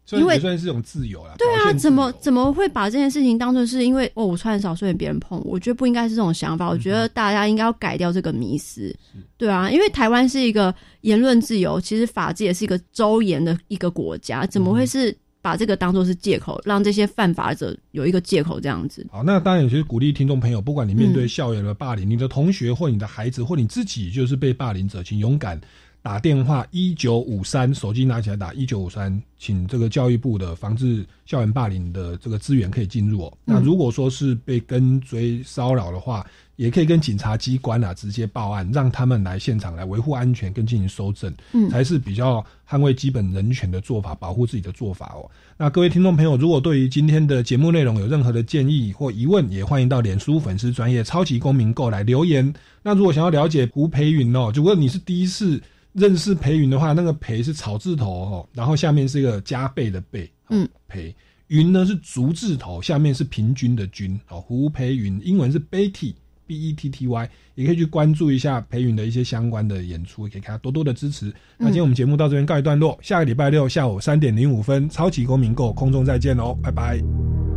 [0.09, 1.35] 所以因为也算是一种自由啦。
[1.37, 5.53] 对啊，怎么怎么会把这件事情当做是因为哦我穿少所以别人碰我？
[5.53, 6.67] 我觉得不应该是这种想法。
[6.67, 8.95] 我觉得大家应该要改掉这个迷思。
[9.37, 19.07] 对啊，因为台湾是一个言论自由，其实法治也是一个周延的一个国家，怎么会是把这个当做是借口，让这些犯法者有一个借口这样子？
[19.13, 25.61] 好，那当然也是鼓励听众朋友，不管你面对嗯校园的霸凌，你的同学或你的孩子或你自己就是被霸凌者，请勇敢
[26.09, 33.39] 打电话一九五三，手机拿起来打一九五三，请这个教育部的防治校园霸凌的这个资源可以进入哦。
[33.45, 45.31] 嗯那如果说是被跟追骚扰的话，也可以跟警察机关啊直接报案，让他们来现场来维护安全跟进行搜证，嗯才是比较捍卫基本人权的做法，保护自己的做法哦。
[45.59, 52.51] 那各位听众朋友，如果对于今天的节目内容有任何的建议或疑问，也欢迎到脸书粉丝专业超级公民购来留言。
[52.83, 55.63] 那如果想要了解胡培云哦，如果你是第一次
[55.99, 61.14] 认识培云的话，那个培是草字头哦，然后下面是一个加倍的倍，嗯，培
[61.49, 64.40] 云呢是竹字头，下面是平均的均哦。
[64.40, 66.14] 胡培云英文是 Betty
[66.46, 71.32] B E T T Y，也可以去关注一下裴云的一些相关的演出，也可以给他多多的支持。
[71.57, 77.47] 那今天我们节目到这边告一段落，下个礼拜六下午三点零五分，超级公民购空中再见喽，拜拜。